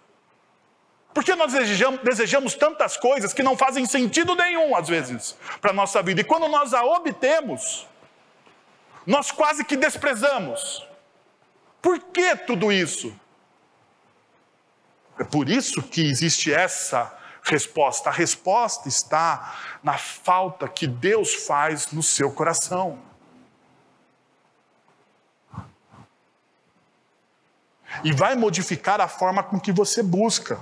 Por 1.13 1.21
que 1.21 1.35
nós 1.35 1.51
desejamos, 1.51 1.99
desejamos 1.99 2.55
tantas 2.55 2.95
coisas 2.95 3.33
que 3.33 3.43
não 3.43 3.57
fazem 3.57 3.85
sentido 3.85 4.35
nenhum, 4.35 4.73
às 4.73 4.87
vezes, 4.87 5.35
para 5.59 5.71
a 5.71 5.73
nossa 5.73 6.01
vida? 6.01 6.21
E 6.21 6.23
quando 6.23 6.47
nós 6.47 6.73
a 6.73 6.81
obtemos, 6.85 7.85
nós 9.05 9.31
quase 9.31 9.65
que 9.65 9.75
desprezamos. 9.75 10.87
Por 11.81 11.99
que 11.99 12.37
tudo 12.37 12.71
isso? 12.71 13.13
É 15.19 15.25
por 15.25 15.49
isso 15.49 15.83
que 15.83 16.07
existe 16.07 16.53
essa 16.53 17.13
resposta. 17.45 18.09
A 18.09 18.13
resposta 18.13 18.89
está 18.89 19.79
na 19.83 19.97
falta 19.97 20.67
que 20.67 20.87
Deus 20.87 21.33
faz 21.33 21.91
no 21.91 22.01
seu 22.01 22.31
coração. 22.31 22.99
E 28.03 28.11
vai 28.11 28.35
modificar 28.35 28.99
a 28.99 29.07
forma 29.07 29.43
com 29.43 29.59
que 29.59 29.71
você 29.71 30.03
busca. 30.03 30.59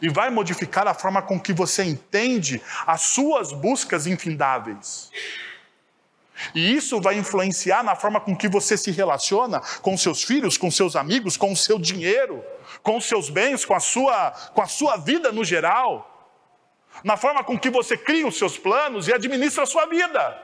E 0.00 0.08
vai 0.08 0.30
modificar 0.30 0.88
a 0.88 0.94
forma 0.94 1.20
com 1.20 1.38
que 1.38 1.52
você 1.52 1.84
entende 1.84 2.60
as 2.86 3.02
suas 3.02 3.52
buscas 3.52 4.06
infindáveis. 4.06 5.10
E 6.54 6.74
isso 6.74 7.00
vai 7.00 7.16
influenciar 7.16 7.84
na 7.84 7.94
forma 7.94 8.20
com 8.20 8.36
que 8.36 8.48
você 8.48 8.76
se 8.76 8.90
relaciona 8.90 9.60
com 9.82 9.96
seus 9.96 10.24
filhos, 10.24 10.56
com 10.56 10.70
seus 10.70 10.96
amigos, 10.96 11.36
com 11.36 11.52
o 11.52 11.56
seu 11.56 11.78
dinheiro, 11.78 12.44
com 12.84 12.98
os 12.98 13.06
seus 13.06 13.30
bens, 13.30 13.64
com 13.64 13.74
a 13.74 13.80
sua, 13.80 14.30
com 14.52 14.60
a 14.60 14.66
sua 14.66 14.96
vida 14.98 15.32
no 15.32 15.42
geral. 15.42 16.10
Na 17.02 17.16
forma 17.16 17.42
com 17.42 17.58
que 17.58 17.70
você 17.70 17.96
cria 17.96 18.28
os 18.28 18.38
seus 18.38 18.56
planos 18.56 19.08
e 19.08 19.12
administra 19.12 19.64
a 19.64 19.66
sua 19.66 19.86
vida. 19.86 20.40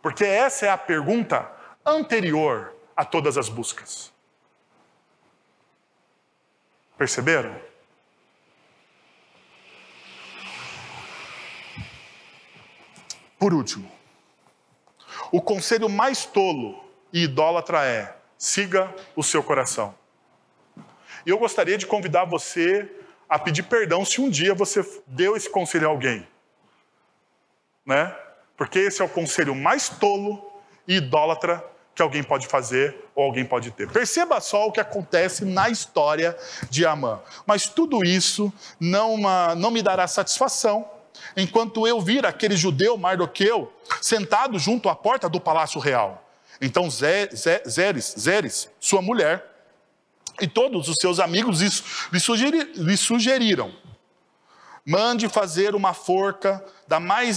Porque 0.00 0.24
essa 0.24 0.66
é 0.66 0.70
a 0.70 0.78
pergunta 0.78 1.50
anterior 1.84 2.74
a 2.96 3.04
todas 3.04 3.36
as 3.36 3.48
buscas. 3.48 4.12
Perceberam? 6.96 7.60
Por 13.36 13.52
último, 13.52 13.90
o 15.32 15.42
conselho 15.42 15.88
mais 15.88 16.24
tolo 16.24 16.84
e 17.12 17.24
idólatra 17.24 17.84
é: 17.84 18.21
siga 18.42 18.92
o 19.14 19.22
seu 19.22 19.40
coração. 19.40 19.94
E 21.24 21.30
eu 21.30 21.38
gostaria 21.38 21.78
de 21.78 21.86
convidar 21.86 22.24
você 22.24 22.90
a 23.28 23.38
pedir 23.38 23.62
perdão 23.62 24.04
se 24.04 24.20
um 24.20 24.28
dia 24.28 24.52
você 24.52 24.84
deu 25.06 25.36
esse 25.36 25.48
conselho 25.48 25.86
a 25.86 25.90
alguém. 25.90 26.26
Né? 27.86 28.12
Porque 28.56 28.80
esse 28.80 29.00
é 29.00 29.04
o 29.04 29.08
conselho 29.08 29.54
mais 29.54 29.88
tolo 29.88 30.44
e 30.88 30.96
idólatra 30.96 31.64
que 31.94 32.02
alguém 32.02 32.24
pode 32.24 32.48
fazer 32.48 32.96
ou 33.14 33.22
alguém 33.22 33.44
pode 33.44 33.70
ter. 33.70 33.88
Perceba 33.88 34.40
só 34.40 34.66
o 34.66 34.72
que 34.72 34.80
acontece 34.80 35.44
na 35.44 35.70
história 35.70 36.36
de 36.68 36.84
Amã. 36.84 37.20
Mas 37.46 37.68
tudo 37.68 38.04
isso 38.04 38.52
não, 38.80 39.14
uma, 39.14 39.54
não 39.54 39.70
me 39.70 39.82
dará 39.82 40.08
satisfação 40.08 40.90
enquanto 41.36 41.86
eu 41.86 42.00
vir 42.00 42.26
aquele 42.26 42.56
judeu 42.56 42.98
Mardoqueu 42.98 43.72
sentado 44.00 44.58
junto 44.58 44.88
à 44.88 44.96
porta 44.96 45.28
do 45.28 45.40
palácio 45.40 45.80
real. 45.80 46.22
Então 46.60 46.90
Zeres, 46.90 48.14
Zeres, 48.18 48.68
sua 48.78 49.02
mulher, 49.02 49.50
e 50.40 50.46
todos 50.46 50.88
os 50.88 50.96
seus 50.96 51.20
amigos 51.20 51.60
lhe 52.10 52.96
sugeriram 52.96 53.72
Mande 54.84 55.28
fazer 55.28 55.76
uma 55.76 55.94
forca 55.94 56.64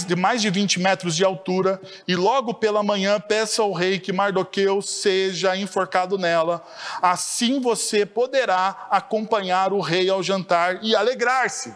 de 0.04 0.16
mais 0.16 0.42
de 0.42 0.50
20 0.50 0.80
metros 0.80 1.14
de 1.14 1.24
altura 1.24 1.80
e 2.06 2.16
logo 2.16 2.52
pela 2.54 2.82
manhã 2.82 3.20
peça 3.20 3.62
ao 3.62 3.72
rei 3.72 4.00
que 4.00 4.12
Mardoqueu 4.12 4.82
seja 4.82 5.56
enforcado 5.56 6.18
nela. 6.18 6.60
Assim 7.00 7.60
você 7.60 8.04
poderá 8.04 8.88
acompanhar 8.90 9.72
o 9.72 9.80
rei 9.80 10.10
ao 10.10 10.24
jantar 10.24 10.82
e 10.82 10.96
alegrar-se. 10.96 11.72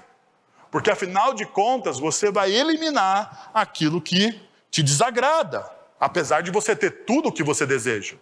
Porque 0.72 0.90
afinal 0.90 1.34
de 1.34 1.46
contas 1.46 2.00
você 2.00 2.32
vai 2.32 2.50
eliminar 2.50 3.50
aquilo 3.54 4.00
que 4.00 4.40
te 4.72 4.82
desagrada, 4.82 5.70
apesar 6.00 6.42
de 6.42 6.50
você 6.50 6.74
ter 6.74 7.04
tudo 7.04 7.28
o 7.28 7.32
que 7.32 7.42
você 7.42 7.66
deseja. 7.66 8.16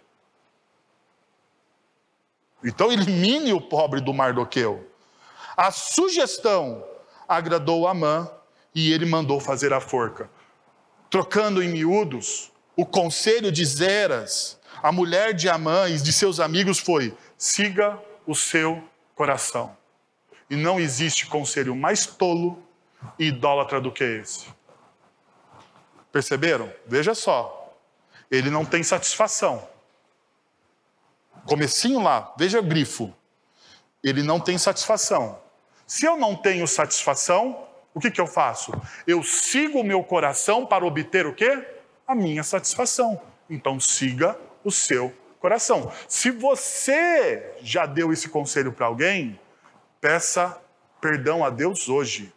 Então 2.61 2.91
elimine 2.91 3.53
o 3.53 3.61
pobre 3.61 4.01
do 4.01 4.13
Mardoqueu. 4.13 4.85
A 5.55 5.71
sugestão 5.71 6.85
agradou 7.27 7.87
Amã 7.87 8.29
e 8.75 8.91
ele 8.91 9.05
mandou 9.05 9.39
fazer 9.39 9.71
a 9.71 9.79
forca. 9.79 10.29
Trocando 11.09 11.63
em 11.63 11.69
miúdos, 11.69 12.51
o 12.75 12.85
conselho 12.85 13.51
de 13.51 13.65
Zeras, 13.65 14.59
a 14.83 14.91
mulher 14.91 15.33
de 15.33 15.47
Amã 15.49 15.89
e 15.89 15.97
de 15.97 16.11
seus 16.11 16.39
amigos 16.39 16.79
foi: 16.79 17.15
siga 17.37 17.97
o 18.27 18.35
seu 18.35 18.83
coração. 19.15 19.75
E 20.49 20.55
não 20.55 20.79
existe 20.79 21.27
conselho 21.27 21.75
mais 21.75 22.05
tolo 22.05 22.61
e 23.17 23.27
idólatra 23.27 23.79
do 23.79 23.91
que 23.91 24.03
esse. 24.03 24.47
Perceberam? 26.11 26.71
Veja 26.87 27.13
só. 27.13 27.58
Ele 28.29 28.49
não 28.49 28.65
tem 28.65 28.83
satisfação. 28.83 29.67
Comecinho 31.45 31.99
lá, 31.99 32.33
veja 32.37 32.59
o 32.59 32.63
grifo. 32.63 33.13
Ele 34.03 34.21
não 34.23 34.39
tem 34.39 34.57
satisfação. 34.57 35.39
Se 35.87 36.05
eu 36.05 36.17
não 36.17 36.35
tenho 36.35 36.67
satisfação, 36.67 37.67
o 37.93 37.99
que, 37.99 38.11
que 38.11 38.21
eu 38.21 38.27
faço? 38.27 38.71
Eu 39.07 39.23
sigo 39.23 39.79
o 39.79 39.83
meu 39.83 40.03
coração 40.03 40.65
para 40.65 40.85
obter 40.85 41.25
o 41.25 41.33
quê? 41.33 41.67
A 42.07 42.13
minha 42.13 42.43
satisfação. 42.43 43.19
Então 43.49 43.79
siga 43.79 44.39
o 44.63 44.71
seu 44.71 45.13
coração. 45.39 45.91
Se 46.07 46.29
você 46.29 47.55
já 47.61 47.85
deu 47.85 48.13
esse 48.13 48.29
conselho 48.29 48.71
para 48.71 48.85
alguém, 48.85 49.39
peça 49.99 50.61
perdão 51.01 51.43
a 51.43 51.49
Deus 51.49 51.89
hoje. 51.89 52.31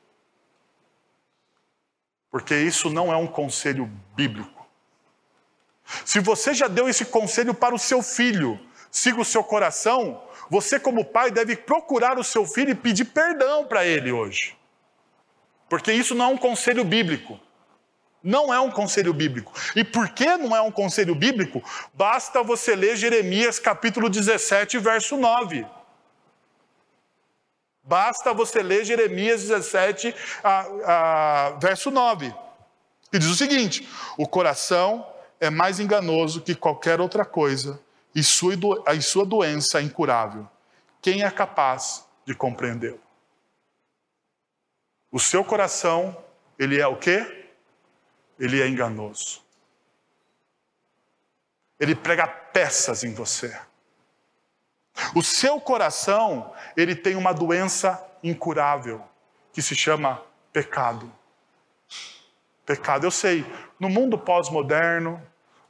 Porque 2.31 2.57
isso 2.57 2.89
não 2.89 3.13
é 3.13 3.17
um 3.17 3.27
conselho 3.27 3.91
bíblico. 4.17 4.62
Se 6.05 6.21
você 6.21 6.55
já 6.55 6.69
deu 6.69 6.89
esse 6.89 7.05
conselho 7.05 7.55
para 7.55 7.75
o 7.75 7.79
seu 7.79 8.03
filho, 8.03 8.59
siga 8.91 9.21
o 9.21 9.25
seu 9.25 9.43
coração, 9.43 10.23
você, 10.51 10.79
como 10.79 11.05
pai, 11.05 11.31
deve 11.31 11.57
procurar 11.57 12.19
o 12.19 12.25
seu 12.25 12.47
filho 12.47 12.71
e 12.71 12.75
pedir 12.75 13.07
perdão 13.07 13.65
para 13.65 13.85
ele 13.87 14.13
hoje. 14.13 14.57
Porque 15.69 15.93
isso 15.93 16.15
não 16.15 16.27
é 16.27 16.29
um 16.29 16.37
conselho 16.37 16.85
bíblico. 16.85 17.41
Não 18.23 18.53
é 18.53 18.61
um 18.61 18.71
conselho 18.71 19.13
bíblico. 19.13 19.53
E 19.75 19.83
por 19.83 20.11
que 20.11 20.37
não 20.37 20.55
é 20.55 20.61
um 20.61 20.71
conselho 20.71 21.15
bíblico? 21.15 21.63
Basta 21.95 22.43
você 22.43 22.77
ler 22.77 22.97
Jeremias 22.97 23.59
capítulo 23.59 24.09
17, 24.09 24.79
verso 24.79 25.17
9. 25.17 25.67
Basta 27.83 28.33
você 28.33 28.63
ler 28.63 28.85
Jeremias 28.85 29.41
17, 29.43 30.15
a, 30.45 30.67
a, 30.85 31.51
verso 31.59 31.91
9. 31.91 32.33
Que 33.11 33.19
diz 33.19 33.29
o 33.29 33.35
seguinte: 33.35 33.89
O 34.17 34.29
coração 34.29 35.05
é 35.43 35.51
mais 35.51 35.81
enganoso 35.81 36.41
que 36.41 36.55
qualquer 36.55 37.01
outra 37.01 37.25
coisa 37.25 37.83
e 38.15 38.23
sua, 38.23 38.55
a 38.87 39.01
sua 39.01 39.27
doença 39.27 39.81
é 39.81 39.83
incurável. 39.83 40.49
Quem 41.01 41.25
é 41.25 41.31
capaz 41.33 42.07
de 42.25 42.33
compreendê-lo? 42.33 43.01
O 45.11 45.19
seu 45.19 45.45
coração, 45.45 46.17
ele 46.57 46.81
é 46.81 46.87
o 46.87 46.97
quê? 46.97 47.51
Ele 48.39 48.63
é 48.63 48.69
enganoso. 48.69 49.43
Ele 51.81 51.97
prega 51.97 52.29
peças 52.29 53.03
em 53.03 53.13
você. 53.13 53.61
O 55.13 55.25
seu 55.25 55.61
coração, 55.61 56.55
ele 56.77 56.95
tem 56.95 57.17
uma 57.17 57.35
doença 57.35 58.01
incurável, 58.23 59.03
que 59.53 59.61
se 59.61 59.75
chama 59.75 60.23
pecado. 60.53 61.13
Pecado, 62.65 63.05
eu 63.05 63.11
sei, 63.11 63.45
no 63.81 63.89
mundo 63.89 64.17
pós-moderno, 64.17 65.21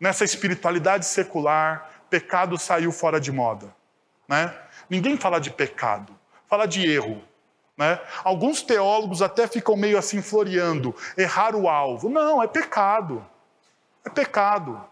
nessa 0.02 0.24
espiritualidade 0.24 1.06
secular, 1.06 1.88
pecado 2.10 2.58
saiu 2.58 2.90
fora 2.90 3.20
de 3.20 3.30
moda. 3.30 3.72
Né? 4.26 4.52
Ninguém 4.90 5.16
fala 5.16 5.38
de 5.38 5.48
pecado, 5.48 6.12
fala 6.48 6.66
de 6.66 6.84
erro. 6.84 7.22
Né? 7.78 8.00
Alguns 8.24 8.62
teólogos 8.62 9.22
até 9.22 9.46
ficam 9.46 9.76
meio 9.76 9.96
assim 9.96 10.20
floreando, 10.20 10.92
errar 11.16 11.54
o 11.54 11.68
alvo. 11.68 12.10
Não, 12.10 12.42
é 12.42 12.48
pecado. 12.48 13.24
É 14.04 14.10
pecado. 14.10 14.84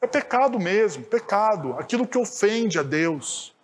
É 0.00 0.08
pecado 0.08 0.58
mesmo, 0.58 1.04
pecado. 1.04 1.76
Aquilo 1.78 2.04
que 2.04 2.18
ofende 2.18 2.80
a 2.80 2.82
Deus, 2.82 3.54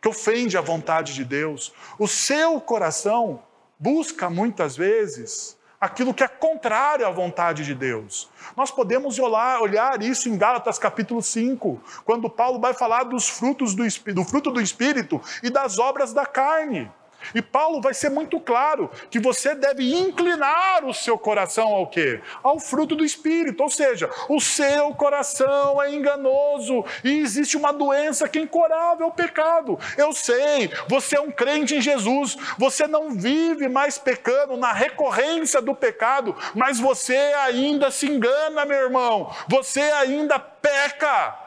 que 0.00 0.08
ofende 0.08 0.56
a 0.56 0.62
vontade 0.62 1.12
de 1.12 1.22
Deus. 1.22 1.70
O 1.98 2.08
seu 2.08 2.62
coração 2.62 3.42
busca 3.78 4.30
muitas 4.30 4.74
vezes 4.74 5.59
aquilo 5.80 6.12
que 6.12 6.22
é 6.22 6.28
contrário 6.28 7.06
à 7.06 7.10
vontade 7.10 7.64
de 7.64 7.74
Deus. 7.74 8.28
Nós 8.54 8.70
podemos 8.70 9.18
olhar, 9.18 9.60
olhar 9.60 10.02
isso 10.02 10.28
em 10.28 10.36
Gálatas 10.36 10.78
capítulo 10.78 11.22
5, 11.22 11.80
quando 12.04 12.28
Paulo 12.28 12.60
vai 12.60 12.74
falar 12.74 13.04
dos 13.04 13.28
frutos 13.28 13.74
do, 13.74 13.84
do 14.12 14.24
fruto 14.24 14.50
do 14.50 14.60
Espírito 14.60 15.20
e 15.42 15.48
das 15.48 15.78
obras 15.78 16.12
da 16.12 16.26
carne. 16.26 16.90
E 17.34 17.42
Paulo 17.42 17.80
vai 17.80 17.94
ser 17.94 18.10
muito 18.10 18.40
claro 18.40 18.90
que 19.10 19.18
você 19.18 19.54
deve 19.54 19.94
inclinar 19.94 20.84
o 20.84 20.94
seu 20.94 21.18
coração 21.18 21.68
ao 21.68 21.86
quê? 21.86 22.20
Ao 22.42 22.58
fruto 22.58 22.96
do 22.96 23.04
Espírito. 23.04 23.62
Ou 23.62 23.70
seja, 23.70 24.10
o 24.28 24.40
seu 24.40 24.94
coração 24.94 25.80
é 25.80 25.92
enganoso 25.92 26.84
e 27.04 27.18
existe 27.18 27.56
uma 27.56 27.72
doença 27.72 28.28
que 28.28 28.38
é 28.38 28.42
incurável, 28.42 29.08
o 29.08 29.12
pecado. 29.12 29.78
Eu 29.96 30.12
sei, 30.12 30.70
você 30.88 31.16
é 31.16 31.20
um 31.20 31.30
crente 31.30 31.74
em 31.74 31.80
Jesus, 31.80 32.36
você 32.58 32.86
não 32.86 33.10
vive 33.10 33.68
mais 33.68 33.98
pecando 33.98 34.56
na 34.56 34.72
recorrência 34.72 35.60
do 35.60 35.74
pecado, 35.74 36.36
mas 36.54 36.80
você 36.80 37.16
ainda 37.16 37.90
se 37.90 38.06
engana, 38.06 38.64
meu 38.64 38.78
irmão. 38.78 39.34
Você 39.48 39.80
ainda 39.80 40.38
peca. 40.38 41.38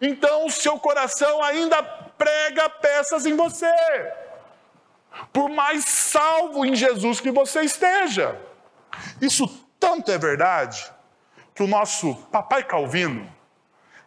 Então 0.00 0.46
o 0.46 0.50
seu 0.50 0.78
coração 0.78 1.42
ainda 1.42 1.82
prega 1.82 2.68
peças 2.68 3.26
em 3.26 3.34
você 3.34 3.66
por 5.32 5.48
mais 5.48 5.84
salvo 5.84 6.64
em 6.64 6.74
Jesus 6.74 7.20
que 7.20 7.30
você 7.30 7.62
esteja. 7.62 8.40
Isso 9.20 9.46
tanto 9.78 10.10
é 10.10 10.18
verdade 10.18 10.92
que 11.54 11.62
o 11.62 11.66
nosso 11.66 12.14
papai 12.30 12.62
Calvino, 12.62 13.28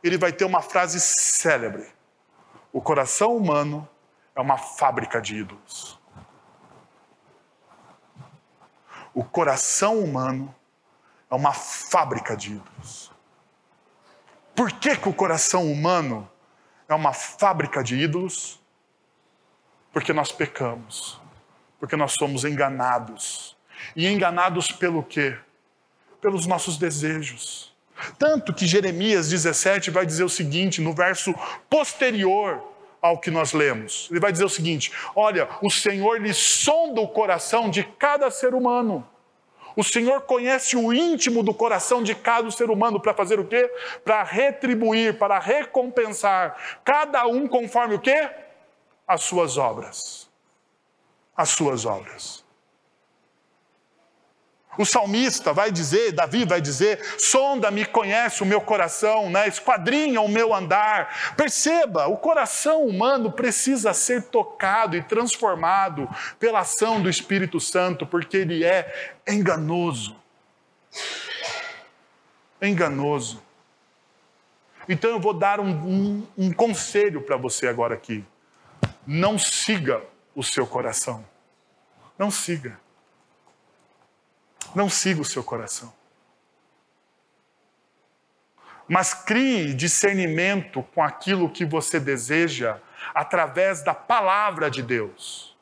ele 0.04 0.18
vai 0.18 0.32
ter 0.32 0.46
uma 0.46 0.62
frase 0.62 1.00
célebre. 1.00 1.86
O 2.72 2.82
coração 2.82 3.36
humano 3.36 3.88
é 4.36 4.42
uma 4.42 4.58
fábrica 4.58 5.22
de 5.22 5.36
ídolos. 5.36 6.00
O 9.14 9.24
coração 9.24 10.00
humano 10.00 10.56
é 11.30 11.36
uma 11.36 11.52
fábrica 11.52 12.36
de 12.36 12.54
ídolos. 12.54 13.12
Por 14.56 14.72
que, 14.72 14.96
que 14.96 15.10
o 15.10 15.14
coração 15.14 15.70
humano 15.70 16.30
é 16.88 16.96
uma 16.96 17.12
fábrica 17.12 17.84
de 17.84 17.98
ídolos? 17.98 18.61
Porque 19.94 20.14
nós 20.14 20.32
pecamos, 20.32 21.20
porque 21.80 21.96
nós 21.96 22.14
somos 22.14 22.46
enganados. 22.46 23.58
E 23.96 24.08
enganados 24.08 24.72
pelo 24.72 25.04
quê? 25.04 25.36
Pelos 26.22 26.46
nossos 26.46 26.78
desejos. 26.78 27.74
Tanto 28.18 28.54
que 28.54 28.66
Jeremias 28.66 29.30
17 29.30 29.92
vai 29.92 30.06
dizer 30.06 30.24
o 30.24 30.30
seguinte, 30.30 30.82
no 30.82 30.94
verso 30.94 31.34
posterior 31.70 32.64
ao 33.02 33.18
que 33.18 33.32
nós 33.32 33.52
lemos. 33.52 34.08
Ele 34.12 34.20
vai 34.20 34.32
dizer 34.32 34.46
o 34.46 34.50
seguinte: 34.50 34.92
Olha, 35.16 35.48
o 35.62 35.70
Senhor 35.70 36.22
lhe 36.22 36.34
sonda 36.34 37.02
o 37.02 37.08
coração 37.08 37.70
de 37.70 37.84
cada 37.84 38.30
ser 38.30 38.54
humano. 38.54 39.08
O 39.76 39.84
Senhor 39.84 40.22
conhece 40.22 40.76
o 40.76 40.94
íntimo 40.94 41.42
do 41.42 41.54
coração 41.54 42.04
de 42.04 42.14
cada 42.14 42.52
ser 42.52 42.70
humano 42.70 43.00
para 43.00 43.14
fazer 43.14 43.40
o 43.40 43.46
quê? 43.46 43.72
Para 44.04 44.22
retribuir, 44.22 45.18
para 45.18 45.40
recompensar 45.40 46.56
cada 46.84 47.26
um 47.26 47.48
conforme 47.48 47.96
o 47.96 48.00
quê? 48.00 48.30
As 49.12 49.24
suas 49.24 49.58
obras. 49.58 50.30
As 51.36 51.50
suas 51.50 51.86
obras. 51.86 52.46
O 54.78 54.86
salmista 54.86 55.52
vai 55.52 55.70
dizer, 55.70 56.14
Davi 56.14 56.46
vai 56.46 56.62
dizer: 56.62 57.04
sonda-me, 57.20 57.84
conhece 57.84 58.42
o 58.42 58.46
meu 58.46 58.62
coração, 58.62 59.30
né? 59.30 59.50
esquadrinha 59.50 60.22
o 60.22 60.30
meu 60.30 60.54
andar. 60.54 61.34
Perceba, 61.36 62.08
o 62.08 62.16
coração 62.16 62.86
humano 62.86 63.30
precisa 63.34 63.94
ser 63.94 64.30
tocado 64.30 64.96
e 64.96 65.04
transformado 65.04 66.08
pela 66.40 66.60
ação 66.60 67.02
do 67.02 67.10
Espírito 67.10 67.60
Santo, 67.60 68.08
porque 68.08 68.38
ele 68.38 68.64
é 68.64 69.20
enganoso. 69.28 70.16
Enganoso. 72.62 73.44
Então 74.88 75.10
eu 75.10 75.20
vou 75.20 75.34
dar 75.34 75.60
um, 75.60 75.70
um, 75.70 76.28
um 76.38 76.54
conselho 76.54 77.22
para 77.22 77.36
você 77.36 77.68
agora 77.68 77.94
aqui. 77.94 78.24
Não 79.06 79.38
siga 79.38 80.02
o 80.36 80.44
seu 80.44 80.66
coração. 80.66 81.26
Não 82.18 82.30
siga. 82.30 82.80
Não 84.76 84.90
siga 84.90 85.22
o 85.22 85.26
seu 85.26 85.44
coração. 85.44 85.94
Mas 88.88 89.14
crie 89.14 89.74
discernimento 89.74 90.84
com 90.94 91.02
aquilo 91.02 91.50
que 91.50 91.66
você 91.66 92.00
deseja 92.00 92.78
através 93.14 93.84
da 93.84 93.94
palavra 93.94 94.70
de 94.70 94.84
Deus. 94.84 95.56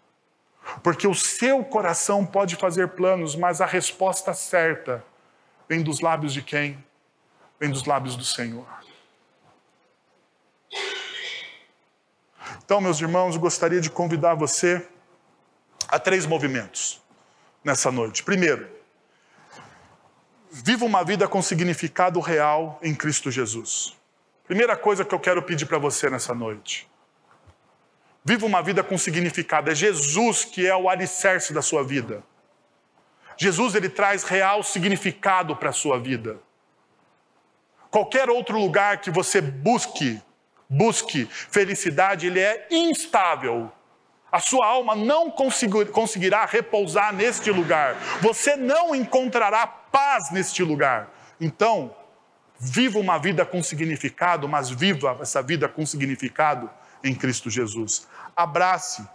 Porque 0.84 1.08
o 1.08 1.16
seu 1.16 1.64
coração 1.64 2.26
pode 2.26 2.56
fazer 2.56 2.90
planos, 2.90 3.36
mas 3.36 3.62
a 3.62 3.66
resposta 3.66 4.34
certa 4.34 5.04
vem 5.68 5.82
dos 5.82 6.00
lábios 6.00 6.34
de 6.34 6.42
quem? 6.42 6.84
Vem 7.60 7.70
dos 7.70 7.86
lábios 7.86 8.16
do 8.16 8.24
Senhor. 8.24 8.68
Então, 12.70 12.80
meus 12.80 13.02
irmãos, 13.02 13.36
gostaria 13.36 13.82
de 13.82 13.90
convidar 13.90 14.36
você 14.36 14.88
a 15.88 15.98
três 15.98 16.28
movimentos 16.28 17.02
nessa 17.64 17.92
noite. 17.92 18.22
Primeiro, 18.22 18.70
Viva 20.52 20.86
uma 20.86 21.04
vida 21.04 21.28
com 21.28 21.42
significado 21.42 22.20
real 22.20 22.78
em 22.84 22.94
Cristo 22.94 23.32
Jesus. 23.32 23.98
Primeira 24.46 24.78
coisa 24.78 25.04
que 25.04 25.16
eu 25.16 25.20
quero 25.20 25.42
pedir 25.42 25.66
para 25.66 25.80
você 25.80 26.12
nessa 26.12 26.36
noite. 26.36 26.88
Viva 28.24 28.46
uma 28.46 28.62
vida 28.62 28.84
com 28.84 29.00
significado. 29.00 29.72
É 29.72 29.74
Jesus 29.74 30.46
que 30.46 30.68
é 30.68 30.76
o 30.76 30.88
alicerce 30.88 31.52
da 31.52 31.64
sua 31.64 31.84
vida. 31.84 32.22
Jesus 33.36 33.74
ele 33.74 33.90
traz 33.90 34.24
real 34.24 34.62
significado 34.62 35.56
para 35.56 35.70
a 35.70 35.74
sua 35.74 36.00
vida. 36.00 36.38
Qualquer 37.90 38.30
outro 38.30 38.60
lugar 38.60 39.02
que 39.02 39.10
você 39.10 39.42
busque, 39.42 40.22
busque 40.70 41.26
felicidade, 41.26 42.28
ele 42.28 42.40
é 42.40 42.68
instável. 42.70 43.72
A 44.32 44.40
sua 44.40 44.68
alma 44.68 44.96
não 44.96 45.32
conseguirá 45.32 46.46
repousar 46.46 47.12
neste 47.14 47.50
lugar. 47.50 47.96
Você 48.22 48.56
não 48.56 48.94
encontrará 48.94 49.66
paz 49.66 50.30
neste 50.32 50.64
lugar. 50.64 51.10
Então, 51.42 51.96
viva 52.60 53.00
uma 53.00 53.18
vida 53.18 53.44
com 53.44 53.64
significado, 53.64 54.48
mas 54.48 54.70
viva 54.70 55.18
essa 55.20 55.42
vida 55.42 55.68
com 55.68 55.84
significado 55.86 56.70
em 57.04 57.16
Cristo 57.16 57.50
Jesus. 57.50 58.08
Abrace 58.36 59.08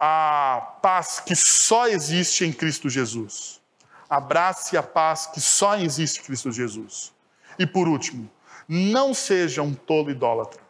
a 0.00 0.78
paz 0.82 1.20
que 1.20 1.36
só 1.36 1.86
existe 1.86 2.44
em 2.44 2.52
Cristo 2.52 2.88
Jesus. 2.88 3.60
Abrace 4.08 4.76
a 4.76 4.82
paz 4.82 5.26
que 5.26 5.40
só 5.40 5.76
existe 5.76 6.20
em 6.20 6.24
Cristo 6.24 6.50
Jesus. 6.50 7.12
E 7.58 7.66
por 7.66 7.86
último, 7.86 8.28
não 8.72 9.12
seja 9.12 9.62
um 9.62 9.74
tolo 9.74 10.12
idólatra. 10.12 10.62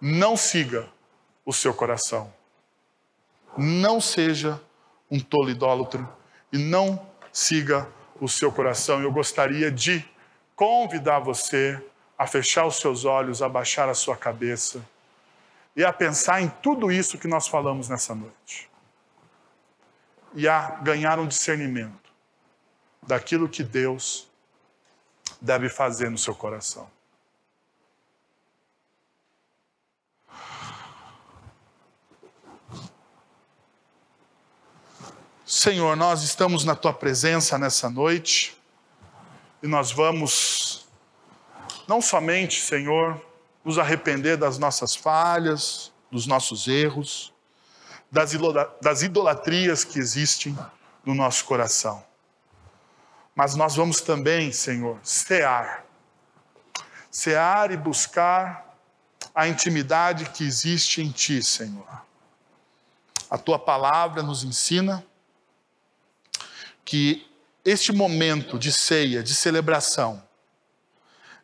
Não 0.00 0.34
siga 0.34 0.88
o 1.44 1.52
seu 1.52 1.74
coração. 1.74 2.32
Não 3.54 4.00
seja 4.00 4.58
um 5.10 5.20
tolo 5.20 5.50
idólatra 5.50 6.08
e 6.50 6.56
não 6.56 7.06
siga 7.30 7.86
o 8.18 8.30
seu 8.30 8.50
coração. 8.50 9.02
Eu 9.02 9.12
gostaria 9.12 9.70
de 9.70 10.02
convidar 10.56 11.18
você 11.18 11.78
a 12.16 12.26
fechar 12.26 12.64
os 12.64 12.76
seus 12.76 13.04
olhos, 13.04 13.42
a 13.42 13.48
baixar 13.48 13.90
a 13.90 13.94
sua 13.94 14.16
cabeça 14.16 14.82
e 15.76 15.84
a 15.84 15.92
pensar 15.92 16.40
em 16.40 16.48
tudo 16.48 16.90
isso 16.90 17.18
que 17.18 17.28
nós 17.28 17.46
falamos 17.46 17.90
nessa 17.90 18.14
noite. 18.14 18.70
E 20.34 20.48
a 20.48 20.70
ganhar 20.82 21.18
um 21.18 21.26
discernimento 21.26 22.10
daquilo 23.02 23.50
que 23.50 23.62
Deus 23.62 24.30
deve 25.42 25.68
fazer 25.68 26.10
no 26.10 26.16
seu 26.16 26.34
coração. 26.34 26.88
Senhor, 35.64 35.96
nós 35.96 36.22
estamos 36.22 36.62
na 36.62 36.76
tua 36.76 36.92
presença 36.92 37.56
nessa 37.56 37.88
noite 37.88 38.54
e 39.62 39.66
nós 39.66 39.90
vamos, 39.90 40.86
não 41.88 42.02
somente, 42.02 42.60
Senhor, 42.60 43.18
nos 43.64 43.78
arrepender 43.78 44.36
das 44.36 44.58
nossas 44.58 44.94
falhas, 44.94 45.90
dos 46.12 46.26
nossos 46.26 46.68
erros, 46.68 47.32
das 48.12 49.00
idolatrias 49.00 49.84
que 49.84 49.98
existem 49.98 50.54
no 51.02 51.14
nosso 51.14 51.46
coração, 51.46 52.04
mas 53.34 53.54
nós 53.54 53.74
vamos 53.74 54.02
também, 54.02 54.52
Senhor, 54.52 54.98
cear, 55.02 55.86
cear 57.10 57.70
e 57.70 57.76
buscar 57.78 58.76
a 59.34 59.48
intimidade 59.48 60.28
que 60.28 60.44
existe 60.44 61.00
em 61.00 61.10
Ti, 61.10 61.42
Senhor. 61.42 61.88
A 63.30 63.38
Tua 63.38 63.58
palavra 63.58 64.22
nos 64.22 64.44
ensina 64.44 65.02
que 66.84 67.26
este 67.64 67.92
momento 67.92 68.58
de 68.58 68.72
ceia, 68.72 69.22
de 69.22 69.34
celebração, 69.34 70.22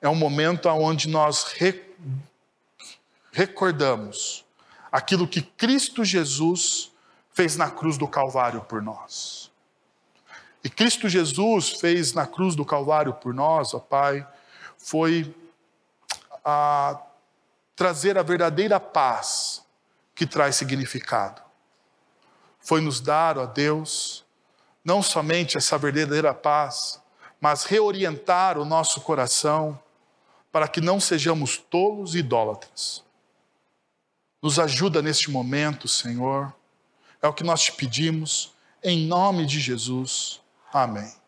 é 0.00 0.08
um 0.08 0.14
momento 0.14 0.68
onde 0.68 1.08
nós 1.08 1.44
re 1.44 1.88
recordamos 3.32 4.44
aquilo 4.90 5.26
que 5.26 5.40
Cristo 5.40 6.04
Jesus 6.04 6.90
fez 7.32 7.56
na 7.56 7.70
cruz 7.70 7.96
do 7.96 8.08
Calvário 8.08 8.60
por 8.62 8.82
nós. 8.82 9.50
E 10.64 10.68
Cristo 10.68 11.08
Jesus 11.08 11.70
fez 11.70 12.12
na 12.12 12.26
cruz 12.26 12.54
do 12.54 12.64
Calvário 12.64 13.14
por 13.14 13.32
nós, 13.32 13.72
ó 13.72 13.78
Pai, 13.78 14.26
foi 14.76 15.34
a 16.44 17.00
trazer 17.76 18.18
a 18.18 18.22
verdadeira 18.22 18.78
paz 18.78 19.62
que 20.14 20.26
traz 20.26 20.56
significado. 20.56 21.40
Foi 22.58 22.80
nos 22.80 23.00
dar, 23.00 23.38
ó 23.38 23.46
Deus, 23.46 24.24
não 24.84 25.02
somente 25.02 25.56
essa 25.56 25.76
verdadeira 25.76 26.32
paz, 26.32 27.00
mas 27.40 27.64
reorientar 27.64 28.58
o 28.58 28.64
nosso 28.64 29.00
coração 29.00 29.78
para 30.52 30.68
que 30.68 30.80
não 30.80 30.98
sejamos 30.98 31.56
tolos 31.56 32.14
e 32.14 32.18
idólatras. 32.18 33.04
Nos 34.42 34.58
ajuda 34.58 35.02
neste 35.02 35.30
momento, 35.30 35.86
Senhor. 35.86 36.52
É 37.22 37.28
o 37.28 37.32
que 37.32 37.44
nós 37.44 37.62
te 37.62 37.72
pedimos, 37.72 38.52
em 38.82 39.06
nome 39.06 39.46
de 39.46 39.60
Jesus. 39.60 40.40
Amém. 40.72 41.19